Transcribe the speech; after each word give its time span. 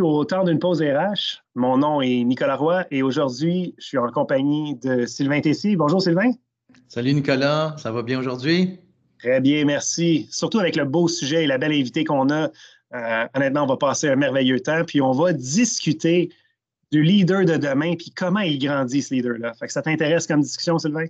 Au 0.00 0.24
temps 0.24 0.44
d'une 0.44 0.58
pause 0.58 0.82
RH, 0.82 1.42
mon 1.54 1.78
nom 1.78 2.00
est 2.00 2.24
Nicolas 2.24 2.56
Roy 2.56 2.84
et 2.90 3.02
aujourd'hui, 3.02 3.74
je 3.78 3.86
suis 3.86 3.98
en 3.98 4.10
compagnie 4.10 4.76
de 4.76 5.06
Sylvain 5.06 5.40
Tessier. 5.40 5.76
Bonjour 5.76 6.02
Sylvain. 6.02 6.30
Salut 6.88 7.14
Nicolas, 7.14 7.74
ça 7.78 7.92
va 7.92 8.02
bien 8.02 8.18
aujourd'hui? 8.18 8.78
Très 9.18 9.40
bien, 9.40 9.64
merci. 9.64 10.26
Surtout 10.30 10.58
avec 10.58 10.76
le 10.76 10.84
beau 10.84 11.06
sujet 11.08 11.44
et 11.44 11.46
la 11.46 11.58
belle 11.58 11.72
invitée 11.72 12.04
qu'on 12.04 12.30
a. 12.30 12.50
Euh, 12.94 13.26
honnêtement, 13.34 13.64
on 13.64 13.66
va 13.66 13.76
passer 13.76 14.08
un 14.08 14.16
merveilleux 14.16 14.60
temps, 14.60 14.84
puis 14.84 15.00
on 15.00 15.12
va 15.12 15.32
discuter 15.32 16.30
du 16.90 17.02
leader 17.02 17.44
de 17.44 17.56
demain, 17.56 17.94
puis 17.96 18.10
comment 18.10 18.40
il 18.40 18.58
grandit, 18.58 19.02
ce 19.02 19.14
leader-là. 19.14 19.52
ça 19.66 19.82
t'intéresse 19.82 20.26
comme 20.26 20.42
discussion, 20.42 20.78
Sylvain? 20.78 21.06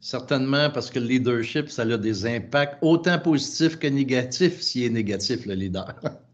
Certainement, 0.00 0.70
parce 0.70 0.90
que 0.90 0.98
le 0.98 1.06
leadership, 1.06 1.68
ça 1.68 1.82
a 1.82 1.96
des 1.96 2.26
impacts 2.26 2.78
autant 2.82 3.18
positifs 3.18 3.78
que 3.78 3.86
négatifs 3.86 4.60
s'il 4.60 4.84
est 4.84 4.90
négatif, 4.90 5.46
le 5.46 5.54
leader. 5.54 5.94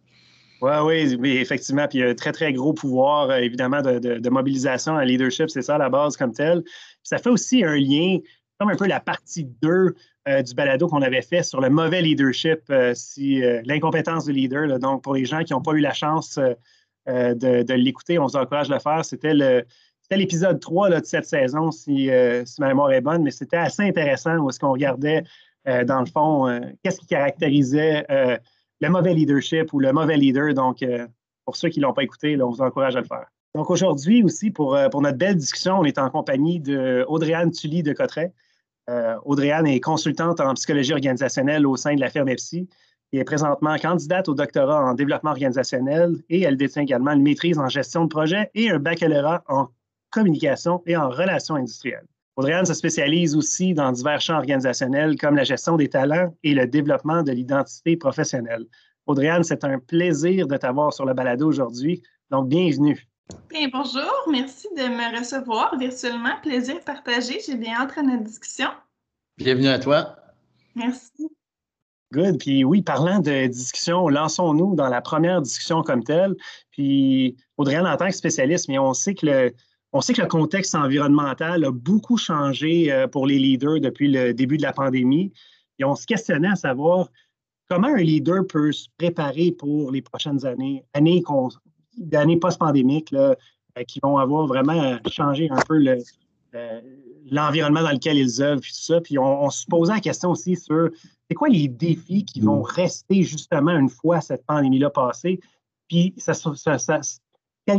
Oui, 0.60 1.16
oui, 1.18 1.36
effectivement. 1.36 1.86
Puis 1.86 1.98
il 1.98 2.00
y 2.02 2.04
a 2.04 2.10
un 2.10 2.14
très, 2.14 2.32
très 2.32 2.52
gros 2.52 2.72
pouvoir, 2.72 3.30
euh, 3.30 3.36
évidemment, 3.36 3.80
de, 3.80 4.28
mobilisation 4.28 4.94
en 4.94 5.00
leadership, 5.00 5.50
c'est 5.50 5.62
ça 5.62 5.76
à 5.76 5.78
la 5.78 5.88
base 5.88 6.16
comme 6.16 6.32
tel. 6.32 6.62
ça 7.02 7.18
fait 7.18 7.30
aussi 7.30 7.64
un 7.64 7.76
lien, 7.76 8.18
comme 8.58 8.70
un 8.70 8.76
peu 8.76 8.86
la 8.86 9.00
partie 9.00 9.44
2 9.62 9.94
euh, 10.28 10.42
du 10.42 10.54
balado 10.54 10.88
qu'on 10.88 11.02
avait 11.02 11.22
fait 11.22 11.42
sur 11.44 11.60
le 11.60 11.70
mauvais 11.70 12.02
leadership, 12.02 12.60
euh, 12.70 12.92
si 12.94 13.40
l'incompétence 13.64 14.24
du 14.26 14.32
leader. 14.32 14.78
donc, 14.78 15.02
pour 15.02 15.14
les 15.14 15.24
gens 15.24 15.44
qui 15.44 15.52
n'ont 15.52 15.62
pas 15.62 15.72
eu 15.72 15.80
la 15.80 15.94
chance 15.94 16.38
de, 17.06 17.72
l'écouter, 17.72 18.18
on 18.18 18.26
vous 18.26 18.36
encourage 18.36 18.68
de 18.68 18.74
le 18.74 18.80
faire. 18.80 19.04
C'était 19.04 19.34
l'épisode 20.10 20.60
3 20.60 20.90
de 20.90 21.04
cette 21.04 21.26
saison, 21.26 21.70
si, 21.70 22.10
si, 22.44 22.60
ma 22.60 22.68
mémoire 22.68 22.90
est 22.92 23.00
bonne, 23.00 23.22
mais 23.22 23.30
c'était 23.30 23.56
assez 23.56 23.82
intéressant 23.82 24.36
où 24.38 24.50
est-ce 24.50 24.58
qu'on 24.58 24.72
regardait, 24.72 25.22
dans 25.64 26.00
le 26.00 26.06
fond, 26.06 26.60
qu'est-ce 26.82 26.98
qui 26.98 27.06
caractérisait 27.06 28.04
le 28.80 28.88
mauvais 28.88 29.14
leadership 29.14 29.72
ou 29.72 29.80
le 29.80 29.92
mauvais 29.92 30.16
leader. 30.16 30.54
Donc, 30.54 30.82
euh, 30.82 31.06
pour 31.44 31.56
ceux 31.56 31.68
qui 31.68 31.80
ne 31.80 31.86
l'ont 31.86 31.92
pas 31.92 32.02
écouté, 32.02 32.40
on 32.40 32.50
vous 32.50 32.60
encourage 32.60 32.96
à 32.96 33.00
le 33.00 33.06
faire. 33.06 33.26
Donc, 33.54 33.70
aujourd'hui 33.70 34.22
aussi, 34.22 34.50
pour, 34.50 34.74
euh, 34.74 34.88
pour, 34.88 35.02
notre 35.02 35.18
belle 35.18 35.36
discussion, 35.36 35.78
on 35.78 35.84
est 35.84 35.98
en 35.98 36.10
compagnie 36.10 36.60
de 36.60 37.04
Audrey-Anne 37.08 37.50
Tully 37.50 37.82
de 37.82 37.92
Cotteret. 37.92 38.32
Euh, 38.90 39.16
Audrey-Anne 39.24 39.66
est 39.66 39.80
consultante 39.80 40.40
en 40.40 40.54
psychologie 40.54 40.92
organisationnelle 40.92 41.66
au 41.66 41.76
sein 41.76 41.94
de 41.94 42.00
la 42.00 42.10
firme 42.10 42.28
EPSI 42.28 42.68
et 43.12 43.18
est 43.18 43.24
présentement 43.24 43.76
candidate 43.76 44.28
au 44.28 44.34
doctorat 44.34 44.84
en 44.84 44.94
développement 44.94 45.30
organisationnel 45.30 46.16
et 46.28 46.42
elle 46.42 46.56
détient 46.56 46.82
également 46.82 47.12
une 47.12 47.22
maîtrise 47.22 47.58
en 47.58 47.68
gestion 47.68 48.04
de 48.04 48.08
projet 48.08 48.50
et 48.54 48.70
un 48.70 48.78
baccalauréat 48.78 49.44
en 49.48 49.68
communication 50.10 50.82
et 50.86 50.96
en 50.96 51.08
relations 51.10 51.56
industrielles. 51.56 52.06
Audrey-Anne 52.38 52.66
se 52.66 52.74
spécialise 52.74 53.34
aussi 53.34 53.74
dans 53.74 53.90
divers 53.90 54.20
champs 54.20 54.36
organisationnels 54.36 55.16
comme 55.16 55.34
la 55.34 55.42
gestion 55.42 55.76
des 55.76 55.88
talents 55.88 56.32
et 56.44 56.54
le 56.54 56.68
développement 56.68 57.24
de 57.24 57.32
l'identité 57.32 57.96
professionnelle. 57.96 58.64
Audrey-Anne, 59.06 59.42
c'est 59.42 59.64
un 59.64 59.80
plaisir 59.80 60.46
de 60.46 60.56
t'avoir 60.56 60.92
sur 60.92 61.04
le 61.04 61.14
balado 61.14 61.48
aujourd'hui. 61.48 62.00
Donc, 62.30 62.48
bienvenue. 62.48 63.08
Bien, 63.50 63.66
bonjour, 63.72 64.12
merci 64.30 64.68
de 64.76 64.82
me 64.82 65.18
recevoir 65.18 65.76
virtuellement. 65.76 66.40
Plaisir 66.40 66.78
partagé. 66.84 67.40
J'ai 67.44 67.56
bien 67.56 67.74
hâte 67.74 67.98
à 67.98 68.02
notre 68.02 68.22
discussion. 68.22 68.68
Bienvenue 69.36 69.66
à 69.66 69.80
toi. 69.80 70.14
Merci. 70.76 71.28
Good. 72.12 72.38
Puis 72.38 72.62
oui, 72.62 72.82
parlant 72.82 73.18
de 73.18 73.48
discussion, 73.48 74.08
lançons-nous 74.08 74.76
dans 74.76 74.88
la 74.88 75.00
première 75.00 75.42
discussion 75.42 75.82
comme 75.82 76.04
telle. 76.04 76.36
Puis 76.70 77.36
Audrey-Anne, 77.56 77.88
en 77.88 77.96
tant 77.96 78.06
que 78.06 78.14
spécialiste, 78.14 78.68
mais 78.68 78.78
on 78.78 78.94
sait 78.94 79.16
que 79.16 79.26
le, 79.26 79.54
on 79.92 80.00
sait 80.00 80.12
que 80.12 80.20
le 80.20 80.28
contexte 80.28 80.74
environnemental 80.74 81.64
a 81.64 81.70
beaucoup 81.70 82.16
changé 82.16 82.92
euh, 82.92 83.06
pour 83.06 83.26
les 83.26 83.38
leaders 83.38 83.80
depuis 83.80 84.08
le 84.10 84.34
début 84.34 84.58
de 84.58 84.62
la 84.62 84.72
pandémie. 84.72 85.32
Et 85.78 85.84
on 85.84 85.94
se 85.94 86.06
questionnait 86.06 86.48
à 86.48 86.56
savoir 86.56 87.08
comment 87.68 87.88
un 87.88 88.02
leader 88.02 88.46
peut 88.46 88.72
se 88.72 88.88
préparer 88.98 89.52
pour 89.52 89.90
les 89.90 90.02
prochaines 90.02 90.44
années, 90.44 90.84
années, 90.92 91.22
années 92.12 92.36
post-pandémiques, 92.36 93.12
euh, 93.12 93.34
qui 93.86 94.00
vont 94.02 94.18
avoir 94.18 94.46
vraiment 94.46 94.98
changé 95.08 95.48
un 95.50 95.60
peu 95.68 95.78
l'environnement 97.30 97.82
dans 97.82 97.92
lequel 97.92 98.18
ils 98.18 98.42
œuvrent, 98.42 98.60
puis 98.60 98.74
ça. 98.74 99.00
Puis 99.00 99.18
on, 99.18 99.50
se 99.50 99.66
posait 99.66 99.92
la 99.92 100.00
question 100.00 100.30
aussi 100.30 100.56
sur 100.56 100.90
c'est 101.28 101.34
quoi 101.34 101.48
les 101.48 101.68
défis 101.68 102.24
qui 102.24 102.40
vont 102.40 102.62
rester 102.62 103.22
justement 103.22 103.70
une 103.70 103.88
fois 103.88 104.20
cette 104.20 104.44
pandémie-là 104.46 104.90
passée, 104.90 105.38
puis 105.88 106.12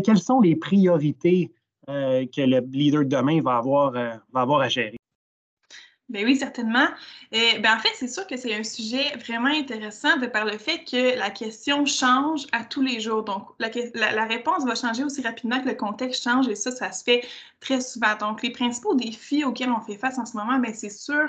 quelles 0.06 0.20
sont 0.20 0.40
les 0.40 0.56
priorités 0.56 1.52
euh, 1.90 2.26
que 2.26 2.42
le 2.42 2.60
leader 2.72 3.04
de 3.04 3.10
demain 3.10 3.42
va 3.42 3.58
avoir, 3.58 3.96
euh, 3.96 4.12
va 4.32 4.42
avoir 4.42 4.62
à 4.62 4.70
gérer. 4.70 5.00
Bien 6.10 6.24
oui, 6.24 6.36
certainement. 6.36 6.88
Et, 7.32 7.60
ben 7.60 7.76
en 7.76 7.80
fait, 7.80 7.92
c'est 7.94 8.08
sûr 8.08 8.26
que 8.26 8.36
c'est 8.36 8.56
un 8.56 8.64
sujet 8.64 9.16
vraiment 9.18 9.50
intéressant 9.50 10.18
de 10.18 10.26
par 10.26 10.44
le 10.44 10.58
fait 10.58 10.84
que 10.84 11.18
la 11.18 11.30
question 11.30 11.86
change 11.86 12.48
à 12.52 12.64
tous 12.64 12.82
les 12.82 13.00
jours. 13.00 13.24
Donc, 13.24 13.48
la, 13.60 13.70
la, 13.94 14.26
réponse 14.26 14.66
va 14.66 14.74
changer 14.74 15.04
aussi 15.04 15.22
rapidement 15.22 15.62
que 15.62 15.70
le 15.70 15.76
contexte 15.76 16.24
change 16.24 16.48
et 16.48 16.56
ça, 16.56 16.72
ça 16.72 16.92
se 16.92 17.04
fait 17.04 17.28
très 17.60 17.80
souvent. 17.80 18.16
Donc, 18.20 18.42
les 18.42 18.50
principaux 18.50 18.96
défis 18.96 19.44
auxquels 19.44 19.70
on 19.70 19.82
fait 19.82 19.98
face 19.98 20.18
en 20.18 20.26
ce 20.26 20.36
moment, 20.36 20.58
bien, 20.58 20.74
c'est 20.74 20.90
sûr 20.90 21.28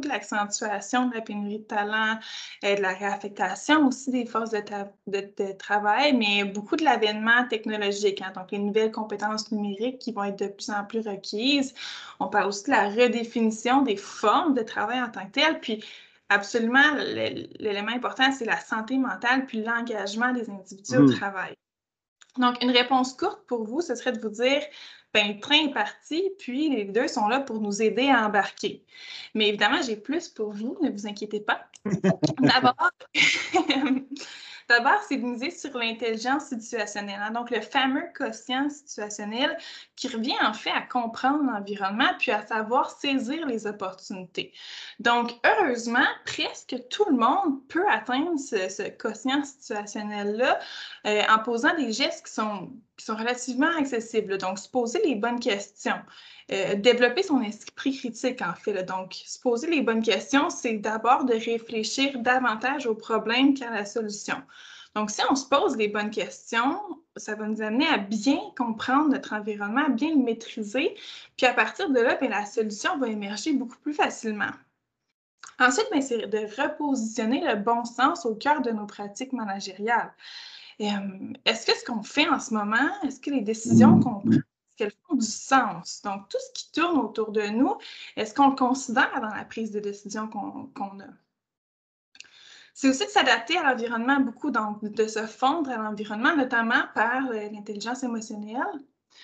de 0.00 0.08
l'accentuation 0.08 1.08
de 1.08 1.14
la 1.14 1.20
pénurie 1.20 1.58
de 1.58 1.64
talent, 1.64 2.18
et 2.62 2.76
de 2.76 2.82
la 2.82 2.92
réaffectation 2.92 3.86
aussi 3.86 4.10
des 4.10 4.26
forces 4.26 4.50
de, 4.50 5.52
travail, 5.52 6.12
mais 6.14 6.44
beaucoup 6.44 6.76
de 6.76 6.84
l'avènement 6.84 7.46
technologique, 7.48 8.22
hein, 8.22 8.32
donc 8.34 8.50
les 8.50 8.58
nouvelles 8.58 8.92
compétences 8.92 9.50
numériques 9.52 9.98
qui 9.98 10.12
vont 10.12 10.24
être 10.24 10.38
de 10.38 10.48
plus 10.48 10.70
en 10.70 10.84
plus 10.84 11.06
requises. 11.06 11.74
On 12.20 12.28
parle 12.28 12.48
aussi 12.48 12.64
de 12.64 12.70
la 12.70 12.88
redéfinition 12.88 13.82
des 13.82 13.96
formes 13.96 14.54
de 14.54 14.62
travail 14.62 15.00
en 15.02 15.10
tant 15.10 15.26
que 15.26 15.32
telles, 15.32 15.60
puis 15.60 15.84
absolument, 16.28 16.94
l'élément 17.58 17.92
important, 17.92 18.32
c'est 18.32 18.44
la 18.44 18.58
santé 18.58 18.98
mentale 18.98 19.46
puis 19.46 19.62
l'engagement 19.62 20.32
des 20.32 20.48
individus 20.50 20.96
au 20.96 21.02
mmh. 21.02 21.14
travail. 21.14 21.54
Donc, 22.38 22.60
une 22.62 22.70
réponse 22.70 23.14
courte 23.14 23.46
pour 23.46 23.64
vous, 23.64 23.80
ce 23.80 23.94
serait 23.94 24.12
de 24.12 24.20
vous 24.20 24.30
dire, 24.30 24.62
ben, 25.14 25.34
le 25.34 25.40
train 25.40 25.66
est 25.66 25.72
parti, 25.72 26.30
puis 26.38 26.68
les 26.68 26.84
deux 26.84 27.08
sont 27.08 27.28
là 27.28 27.40
pour 27.40 27.60
nous 27.60 27.80
aider 27.80 28.10
à 28.10 28.26
embarquer. 28.26 28.84
Mais 29.34 29.48
évidemment, 29.48 29.80
j'ai 29.80 29.96
plus 29.96 30.28
pour 30.28 30.50
vous, 30.50 30.76
ne 30.82 30.90
vous 30.90 31.06
inquiétez 31.06 31.40
pas. 31.40 31.66
D'abord, 32.40 32.90
D'abord, 34.68 35.00
c'est 35.06 35.18
de 35.18 35.24
miser 35.24 35.50
sur 35.50 35.76
l'intelligence 35.76 36.46
situationnelle. 36.46 37.20
Hein. 37.22 37.32
Donc, 37.32 37.50
le 37.50 37.60
fameux 37.60 38.04
quotient 38.14 38.70
situationnel 38.70 39.58
qui 39.94 40.08
revient 40.08 40.36
en 40.42 40.54
fait 40.54 40.70
à 40.70 40.80
comprendre 40.80 41.44
l'environnement 41.44 42.10
puis 42.18 42.30
à 42.30 42.46
savoir 42.46 42.90
saisir 42.90 43.46
les 43.46 43.66
opportunités. 43.66 44.52
Donc, 45.00 45.32
heureusement, 45.44 46.06
presque 46.24 46.76
tout 46.88 47.04
le 47.10 47.16
monde 47.16 47.66
peut 47.68 47.88
atteindre 47.90 48.38
ce, 48.38 48.88
quotient 48.90 49.44
situationnel-là 49.44 50.58
euh, 51.06 51.22
en 51.28 51.38
posant 51.40 51.74
des 51.76 51.92
gestes 51.92 52.26
qui 52.26 52.32
sont, 52.32 52.72
qui 52.96 53.04
sont 53.04 53.16
relativement 53.16 53.74
accessibles. 53.78 54.38
Donc, 54.38 54.58
se 54.58 54.68
poser 54.68 55.00
les 55.04 55.14
bonnes 55.14 55.40
questions. 55.40 55.98
Euh, 56.52 56.74
développer 56.74 57.22
son 57.22 57.40
esprit 57.42 57.96
critique, 57.96 58.42
en 58.42 58.54
fait. 58.54 58.84
Donc, 58.84 59.14
se 59.14 59.38
poser 59.38 59.68
les 59.68 59.80
bonnes 59.80 60.02
questions, 60.02 60.50
c'est 60.50 60.74
d'abord 60.74 61.24
de 61.24 61.34
réfléchir 61.34 62.18
davantage 62.18 62.86
au 62.86 62.94
problème 62.94 63.54
qu'à 63.54 63.70
la 63.70 63.84
solution. 63.84 64.36
Donc, 64.94 65.10
si 65.10 65.22
on 65.28 65.34
se 65.34 65.46
pose 65.46 65.76
les 65.76 65.88
bonnes 65.88 66.10
questions, 66.10 66.78
ça 67.16 67.34
va 67.34 67.46
nous 67.46 67.62
amener 67.62 67.86
à 67.86 67.98
bien 67.98 68.38
comprendre 68.56 69.08
notre 69.08 69.32
environnement, 69.32 69.86
à 69.86 69.88
bien 69.88 70.10
le 70.10 70.22
maîtriser. 70.22 70.94
Puis 71.36 71.46
à 71.46 71.54
partir 71.54 71.90
de 71.90 72.00
là, 72.00 72.16
bien, 72.16 72.28
la 72.28 72.46
solution 72.46 72.96
va 72.98 73.08
émerger 73.08 73.52
beaucoup 73.52 73.78
plus 73.78 73.94
facilement. 73.94 74.50
Ensuite, 75.58 75.88
c'est 76.02 76.26
de 76.26 76.60
repositionner 76.60 77.40
le 77.46 77.56
bon 77.56 77.84
sens 77.84 78.26
au 78.26 78.34
cœur 78.34 78.60
de 78.60 78.70
nos 78.70 78.86
pratiques 78.86 79.32
managériales. 79.32 80.12
Est-ce 80.78 81.66
que 81.66 81.76
ce 81.76 81.84
qu'on 81.84 82.02
fait 82.02 82.28
en 82.28 82.40
ce 82.40 82.54
moment, 82.54 82.90
est-ce 83.04 83.20
que 83.20 83.30
les 83.30 83.42
décisions 83.42 84.00
qu'on 84.00 84.20
prend, 84.20 84.30
est-ce 84.30 84.76
qu'elles 84.76 84.94
font 85.08 85.16
du 85.16 85.26
sens? 85.26 86.02
Donc, 86.02 86.28
tout 86.28 86.38
ce 86.38 86.52
qui 86.52 86.72
tourne 86.72 86.98
autour 86.98 87.32
de 87.32 87.42
nous, 87.42 87.76
est-ce 88.16 88.34
qu'on 88.34 88.50
le 88.50 88.56
considère 88.56 89.20
dans 89.20 89.34
la 89.34 89.44
prise 89.44 89.70
de 89.70 89.80
décision 89.80 90.28
qu'on 90.28 91.00
a? 91.00 91.06
C'est 92.76 92.88
aussi 92.88 93.04
de 93.04 93.10
s'adapter 93.10 93.56
à 93.56 93.70
l'environnement 93.70 94.18
beaucoup, 94.18 94.50
donc 94.50 94.84
de 94.84 95.06
se 95.06 95.26
fondre 95.26 95.70
à 95.70 95.76
l'environnement, 95.76 96.34
notamment 96.34 96.82
par 96.92 97.30
l'intelligence 97.30 98.02
émotionnelle. 98.02 98.66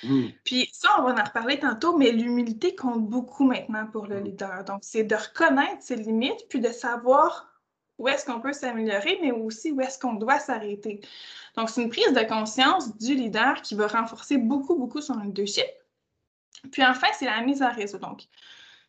Mm. 0.05 0.29
Puis 0.45 0.71
ça, 0.73 0.89
on 0.99 1.03
va 1.03 1.21
en 1.21 1.25
reparler 1.25 1.59
tantôt, 1.59 1.97
mais 1.99 2.13
l'humilité 2.13 2.77
compte 2.77 3.09
beaucoup 3.09 3.45
maintenant 3.45 3.87
pour 3.89 4.07
le 4.07 4.21
mm. 4.21 4.25
leader. 4.25 4.65
Donc, 4.65 4.81
c'est 4.83 5.03
de 5.03 5.17
reconnaître 5.17 5.83
ses 5.83 5.97
limites, 5.97 6.47
puis 6.49 6.61
de 6.61 6.69
savoir 6.71 7.50
où 8.01 8.09
est-ce 8.09 8.25
qu'on 8.25 8.41
peut 8.41 8.55
s'améliorer, 8.55 9.19
mais 9.21 9.31
aussi 9.31 9.71
où 9.73 9.81
est-ce 9.83 9.99
qu'on 9.99 10.15
doit 10.15 10.39
s'arrêter. 10.39 11.03
Donc, 11.57 11.69
c'est 11.69 11.83
une 11.83 11.91
prise 11.91 12.13
de 12.13 12.27
conscience 12.27 12.97
du 12.97 13.15
leader 13.15 13.61
qui 13.61 13.75
va 13.75 13.87
renforcer 13.87 14.39
beaucoup, 14.39 14.75
beaucoup 14.75 15.03
son 15.03 15.19
leadership. 15.21 15.67
Puis 16.73 16.83
enfin, 16.83 17.09
c'est 17.19 17.27
la 17.27 17.43
mise 17.43 17.63
en 17.63 17.71
réseau. 17.71 17.99
Donc, 17.99 18.23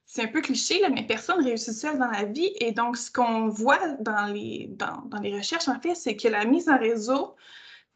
c'est 0.05 0.23
un 0.23 0.27
peu 0.27 0.41
cliché, 0.41 0.81
mais 0.89 1.03
personne 1.03 1.43
réussit 1.43 1.73
seul 1.73 1.97
dans 1.99 2.09
la 2.09 2.23
vie. 2.23 2.53
Et 2.61 2.71
donc, 2.71 2.95
ce 2.95 3.11
qu'on 3.11 3.49
voit 3.49 3.85
dans 3.99 4.27
les, 4.27 4.69
dans, 4.71 5.03
les 5.21 5.37
recherches, 5.37 5.67
en 5.67 5.79
fait, 5.79 5.95
c'est 5.95 6.15
que 6.15 6.29
la 6.29 6.45
mise 6.45 6.69
en 6.69 6.77
réseau 6.77 7.35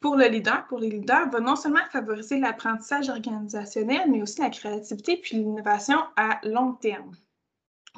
pour 0.01 0.17
le 0.17 0.27
leader, 0.27 0.67
pour 0.67 0.79
les 0.79 0.89
leaders, 0.89 1.29
va 1.29 1.39
non 1.39 1.56
seulement 1.56 1.79
favoriser 1.91 2.39
l'apprentissage 2.39 3.09
organisationnel, 3.09 4.12
mais 4.12 4.21
aussi 4.21 4.41
la 4.41 4.50
créativité 4.50 5.17
puis 5.17 5.38
l'innovation 5.38 5.97
à 6.17 6.39
long 6.44 6.73
terme. 6.73 7.15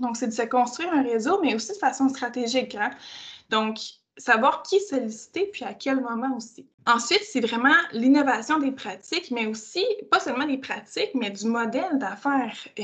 Donc, 0.02 0.18
c'est 0.18 0.28
de 0.28 0.34
se 0.34 0.44
construire 0.44 0.94
un 0.94 1.04
réseau, 1.04 1.40
mais 1.42 1.56
aussi 1.56 1.74
de 1.74 1.78
façon 1.78 2.10
stratégique. 2.10 2.76
Hein. 2.76 2.92
Donc, 3.50 3.78
savoir 4.18 4.64
qui 4.64 4.80
solliciter, 4.80 5.50
puis 5.52 5.64
à 5.64 5.74
quel 5.74 6.02
moment 6.02 6.36
aussi. 6.36 6.68
Ensuite, 6.86 7.24
c'est 7.24 7.42
vraiment 7.42 7.76
l'innovation 7.92 8.60
des 8.60 8.72
pratiques, 8.72 9.30
mais 9.32 9.46
aussi, 9.46 9.86
pas 10.10 10.20
seulement 10.20 10.46
des 10.46 10.58
pratiques, 10.58 11.12
mais 11.14 11.30
du 11.30 11.46
modèle 11.46 11.98
d'affaires. 12.00 12.58
Euh, 12.80 12.84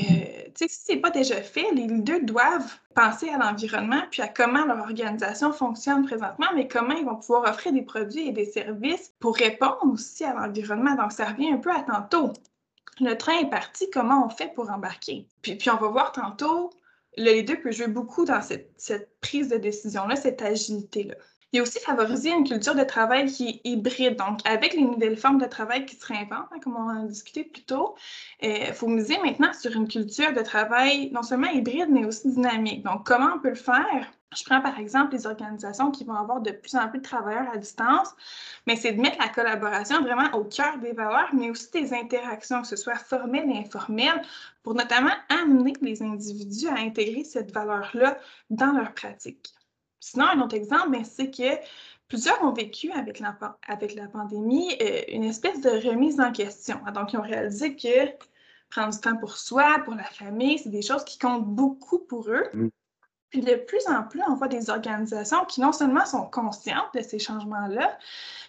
si 0.55 0.69
ce 0.69 0.91
n'est 0.91 0.99
pas 0.99 1.09
déjà 1.09 1.41
fait, 1.41 1.71
les 1.71 1.87
leaders 1.87 2.21
doivent 2.21 2.77
penser 2.95 3.29
à 3.29 3.37
l'environnement, 3.37 4.03
puis 4.11 4.21
à 4.21 4.27
comment 4.27 4.65
leur 4.65 4.79
organisation 4.79 5.51
fonctionne 5.53 6.05
présentement, 6.05 6.47
mais 6.53 6.67
comment 6.67 6.93
ils 6.93 7.05
vont 7.05 7.15
pouvoir 7.15 7.49
offrir 7.49 7.73
des 7.73 7.81
produits 7.81 8.27
et 8.27 8.31
des 8.31 8.45
services 8.45 9.13
pour 9.19 9.35
répondre 9.35 9.85
aussi 9.85 10.23
à 10.23 10.33
l'environnement. 10.33 10.95
Donc, 10.95 11.11
ça 11.11 11.25
revient 11.25 11.51
un 11.53 11.57
peu 11.57 11.71
à 11.71 11.81
tantôt. 11.81 12.33
Le 12.99 13.15
train 13.15 13.39
est 13.39 13.49
parti, 13.49 13.89
comment 13.89 14.25
on 14.25 14.29
fait 14.29 14.53
pour 14.53 14.69
embarquer? 14.69 15.27
Puis 15.41 15.69
on 15.71 15.77
va 15.77 15.87
voir 15.87 16.11
tantôt 16.11 16.69
le 17.17 17.31
leader 17.31 17.61
peut 17.61 17.71
jouer 17.71 17.87
beaucoup 17.87 18.25
dans 18.25 18.41
cette, 18.41 19.19
prise 19.21 19.49
de 19.49 19.57
décision-là, 19.57 20.15
cette 20.15 20.41
agilité-là. 20.41 21.15
Il 21.51 21.57
y 21.57 21.59
a 21.59 21.63
aussi 21.63 21.79
favoriser 21.79 22.31
une 22.31 22.47
culture 22.47 22.73
de 22.73 22.83
travail 22.83 23.27
qui 23.27 23.47
est 23.47 23.61
hybride, 23.63 24.15
donc 24.15 24.39
avec 24.43 24.73
les 24.73 24.81
nouvelles 24.81 25.17
formes 25.17 25.37
de 25.37 25.45
travail 25.45 25.85
qui 25.85 25.95
se 25.95 26.05
réinventent, 26.05 26.47
hein, 26.51 26.59
comme 26.63 26.75
on 26.75 26.89
en 26.89 27.03
a 27.03 27.07
discuté 27.07 27.43
plus 27.43 27.63
tôt, 27.63 27.95
il 28.41 28.49
euh, 28.49 28.73
faut 28.73 28.87
miser 28.87 29.19
maintenant 29.19 29.53
sur 29.53 29.71
une 29.71 29.87
culture 29.87 30.33
de 30.33 30.41
travail 30.41 31.11
non 31.11 31.21
seulement 31.21 31.51
hybride, 31.51 31.89
mais 31.91 32.05
aussi 32.05 32.31
dynamique. 32.31 32.83
Donc, 32.83 33.05
comment 33.05 33.35
on 33.35 33.39
peut 33.39 33.49
le 33.49 33.55
faire? 33.55 34.11
Je 34.35 34.43
prends 34.43 34.61
par 34.61 34.79
exemple 34.79 35.13
les 35.13 35.27
organisations 35.27 35.91
qui 35.91 36.03
vont 36.03 36.15
avoir 36.15 36.41
de 36.41 36.51
plus 36.51 36.75
en 36.75 36.87
plus 36.89 36.99
de 36.99 37.03
travailleurs 37.03 37.49
à 37.51 37.57
distance, 37.57 38.09
mais 38.67 38.75
c'est 38.75 38.93
de 38.93 39.01
mettre 39.01 39.17
la 39.19 39.29
collaboration 39.29 40.01
vraiment 40.01 40.31
au 40.33 40.43
cœur 40.43 40.77
des 40.79 40.93
valeurs, 40.93 41.29
mais 41.33 41.49
aussi 41.49 41.69
des 41.71 41.93
interactions, 41.93 42.61
que 42.61 42.67
ce 42.67 42.75
soit 42.75 42.95
formelles 42.95 43.49
et 43.49 43.57
informelles, 43.57 44.21
pour 44.63 44.75
notamment 44.75 45.13
amener 45.29 45.73
les 45.81 46.01
individus 46.01 46.67
à 46.67 46.75
intégrer 46.75 47.23
cette 47.23 47.51
valeur-là 47.51 48.17
dans 48.49 48.71
leur 48.71 48.93
pratique. 48.93 49.53
Sinon, 49.99 50.25
un 50.25 50.41
autre 50.41 50.55
exemple, 50.55 50.91
ben, 50.91 51.05
c'est 51.05 51.31
que 51.31 51.63
plusieurs 52.07 52.41
ont 52.43 52.51
vécu 52.51 52.91
avec 52.91 53.19
la, 53.19 53.37
avec 53.67 53.95
la 53.95 54.07
pandémie 54.07 54.75
euh, 54.81 55.01
une 55.07 55.23
espèce 55.23 55.61
de 55.61 55.69
remise 55.89 56.19
en 56.19 56.31
question. 56.31 56.79
Donc, 56.93 57.13
ils 57.13 57.17
ont 57.17 57.21
réalisé 57.21 57.75
que 57.75 58.11
prendre 58.69 58.93
du 58.93 58.99
temps 58.99 59.15
pour 59.17 59.37
soi, 59.37 59.79
pour 59.85 59.95
la 59.95 60.03
famille, 60.03 60.57
c'est 60.59 60.69
des 60.69 60.81
choses 60.81 61.05
qui 61.05 61.17
comptent 61.17 61.45
beaucoup 61.45 61.99
pour 61.99 62.29
eux. 62.29 62.49
Puis 63.33 63.41
de 63.41 63.55
plus 63.55 63.87
en 63.87 64.03
plus, 64.03 64.21
on 64.27 64.35
voit 64.35 64.47
des 64.47 64.69
organisations 64.69 65.43
qui 65.45 65.59
non 65.59 65.71
seulement 65.71 66.05
sont 66.05 66.27
conscientes 66.27 66.93
de 66.93 67.01
ces 67.01 67.17
changements-là, 67.17 67.97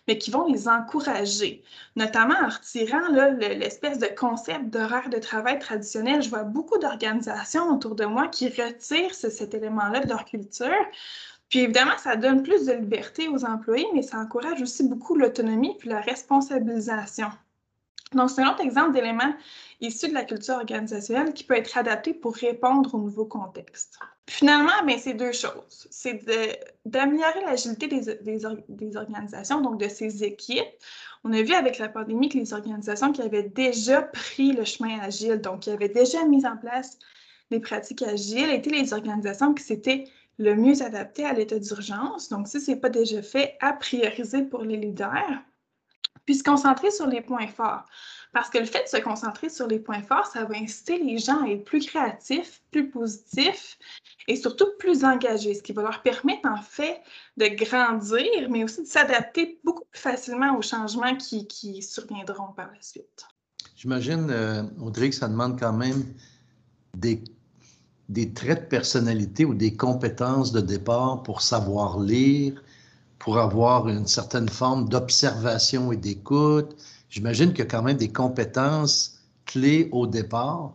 mais 0.06 0.18
qui 0.18 0.30
vont 0.30 0.46
les 0.46 0.68
encourager, 0.68 1.64
notamment 1.96 2.34
en 2.34 2.48
retirant 2.50 3.08
l'espèce 3.08 3.98
de 3.98 4.08
concept 4.14 4.66
d'horaire 4.66 5.08
de 5.08 5.16
travail 5.16 5.58
traditionnel. 5.58 6.20
Je 6.20 6.28
vois 6.28 6.42
beaucoup 6.42 6.76
d'organisations 6.76 7.70
autour 7.70 7.94
de 7.94 8.04
moi 8.04 8.28
qui 8.28 8.48
retirent 8.48 9.14
cet 9.14 9.54
élément-là 9.54 10.00
de 10.00 10.08
leur 10.10 10.26
culture. 10.26 10.68
Puis 11.48 11.60
évidemment, 11.60 11.96
ça 11.96 12.16
donne 12.16 12.42
plus 12.42 12.66
de 12.66 12.74
liberté 12.74 13.28
aux 13.28 13.46
employés, 13.46 13.88
mais 13.94 14.02
ça 14.02 14.18
encourage 14.18 14.60
aussi 14.60 14.86
beaucoup 14.86 15.14
l'autonomie 15.14 15.78
puis 15.78 15.88
la 15.88 16.00
responsabilisation. 16.00 17.28
Donc, 18.14 18.30
c'est 18.30 18.42
un 18.42 18.50
autre 18.50 18.60
exemple 18.60 18.92
d'élément 18.92 19.32
issu 19.80 20.08
de 20.08 20.14
la 20.14 20.24
culture 20.24 20.54
organisationnelle 20.54 21.32
qui 21.32 21.44
peut 21.44 21.56
être 21.56 21.76
adapté 21.76 22.14
pour 22.14 22.34
répondre 22.34 22.94
au 22.94 22.98
nouveau 22.98 23.24
contexte. 23.24 23.98
Finalement, 24.28 24.72
ben, 24.86 24.98
c'est 24.98 25.14
deux 25.14 25.32
choses. 25.32 25.86
C'est 25.90 26.24
d'améliorer 26.86 27.42
l'agilité 27.44 27.88
des, 27.88 28.18
des, 28.68 28.96
organisations, 28.96 29.60
donc 29.60 29.78
de 29.78 29.88
ces 29.88 30.24
équipes. 30.24 30.64
On 31.24 31.32
a 31.32 31.42
vu 31.42 31.52
avec 31.52 31.78
la 31.78 31.88
pandémie 31.88 32.28
que 32.28 32.38
les 32.38 32.52
organisations 32.52 33.12
qui 33.12 33.22
avaient 33.22 33.42
déjà 33.42 34.02
pris 34.02 34.52
le 34.52 34.64
chemin 34.64 34.98
agile, 35.00 35.40
donc 35.40 35.60
qui 35.60 35.70
avaient 35.70 35.88
déjà 35.88 36.24
mis 36.24 36.46
en 36.46 36.56
place 36.56 36.98
des 37.50 37.60
pratiques 37.60 38.02
agiles, 38.02 38.50
étaient 38.50 38.70
les 38.70 38.92
organisations 38.94 39.52
qui 39.52 39.62
s'étaient 39.62 40.04
le 40.38 40.54
mieux 40.54 40.82
adaptées 40.82 41.26
à 41.26 41.32
l'état 41.32 41.58
d'urgence. 41.58 42.28
Donc, 42.28 42.48
si 42.48 42.60
ce 42.60 42.70
n'est 42.70 42.76
pas 42.78 42.88
déjà 42.88 43.22
fait, 43.22 43.56
à 43.60 43.72
prioriser 43.74 44.42
pour 44.42 44.62
les 44.62 44.76
leaders 44.76 45.42
puis 46.24 46.34
se 46.34 46.42
concentrer 46.42 46.90
sur 46.90 47.06
les 47.06 47.20
points 47.20 47.48
forts. 47.48 47.84
Parce 48.32 48.50
que 48.50 48.58
le 48.58 48.64
fait 48.64 48.82
de 48.82 48.88
se 48.88 48.96
concentrer 48.96 49.48
sur 49.48 49.68
les 49.68 49.78
points 49.78 50.02
forts, 50.02 50.26
ça 50.26 50.44
va 50.44 50.56
inciter 50.56 50.98
les 50.98 51.18
gens 51.18 51.44
à 51.44 51.48
être 51.48 51.64
plus 51.64 51.86
créatifs, 51.86 52.62
plus 52.72 52.90
positifs 52.90 53.78
et 54.26 54.34
surtout 54.34 54.66
plus 54.78 55.04
engagés, 55.04 55.54
ce 55.54 55.62
qui 55.62 55.72
va 55.72 55.82
leur 55.82 56.02
permettre 56.02 56.48
en 56.48 56.60
fait 56.60 57.00
de 57.36 57.46
grandir, 57.46 58.50
mais 58.50 58.64
aussi 58.64 58.82
de 58.82 58.88
s'adapter 58.88 59.60
beaucoup 59.62 59.84
plus 59.90 60.00
facilement 60.00 60.56
aux 60.58 60.62
changements 60.62 61.16
qui, 61.16 61.46
qui 61.46 61.80
surviendront 61.80 62.52
par 62.56 62.66
la 62.66 62.80
suite. 62.80 63.24
J'imagine, 63.76 64.28
euh, 64.30 64.62
Audrey, 64.80 65.10
que 65.10 65.16
ça 65.16 65.28
demande 65.28 65.58
quand 65.60 65.72
même 65.72 66.02
des, 66.96 67.22
des 68.08 68.32
traits 68.32 68.64
de 68.64 68.68
personnalité 68.68 69.44
ou 69.44 69.54
des 69.54 69.76
compétences 69.76 70.52
de 70.52 70.60
départ 70.60 71.22
pour 71.22 71.40
savoir 71.40 72.00
lire, 72.00 72.62
pour 73.24 73.38
avoir 73.38 73.88
une 73.88 74.06
certaine 74.06 74.50
forme 74.50 74.86
d'observation 74.86 75.90
et 75.92 75.96
d'écoute. 75.96 76.76
J'imagine 77.08 77.54
qu'il 77.54 77.60
y 77.60 77.62
a 77.62 77.70
quand 77.70 77.82
même 77.82 77.96
des 77.96 78.12
compétences 78.12 79.18
clés 79.46 79.88
au 79.92 80.06
départ 80.06 80.74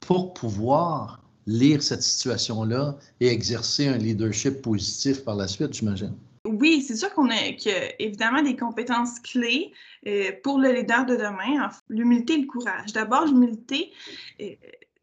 pour 0.00 0.32
pouvoir 0.32 1.22
lire 1.46 1.82
cette 1.82 2.02
situation-là 2.02 2.96
et 3.20 3.28
exercer 3.28 3.86
un 3.86 3.98
leadership 3.98 4.62
positif 4.62 5.22
par 5.24 5.34
la 5.34 5.46
suite, 5.46 5.74
j'imagine. 5.74 6.16
Oui, 6.46 6.80
c'est 6.80 6.96
sûr 6.96 7.12
qu'on 7.12 7.28
a 7.28 7.52
que, 7.52 8.02
évidemment 8.02 8.42
des 8.42 8.56
compétences 8.56 9.20
clés 9.20 9.70
euh, 10.06 10.30
pour 10.42 10.58
le 10.58 10.72
leader 10.72 11.04
de 11.04 11.16
demain, 11.16 11.68
l'humilité 11.90 12.32
et 12.32 12.38
le 12.38 12.46
courage. 12.46 12.94
D'abord, 12.94 13.26
l'humilité, 13.26 13.92
euh, 14.40 14.54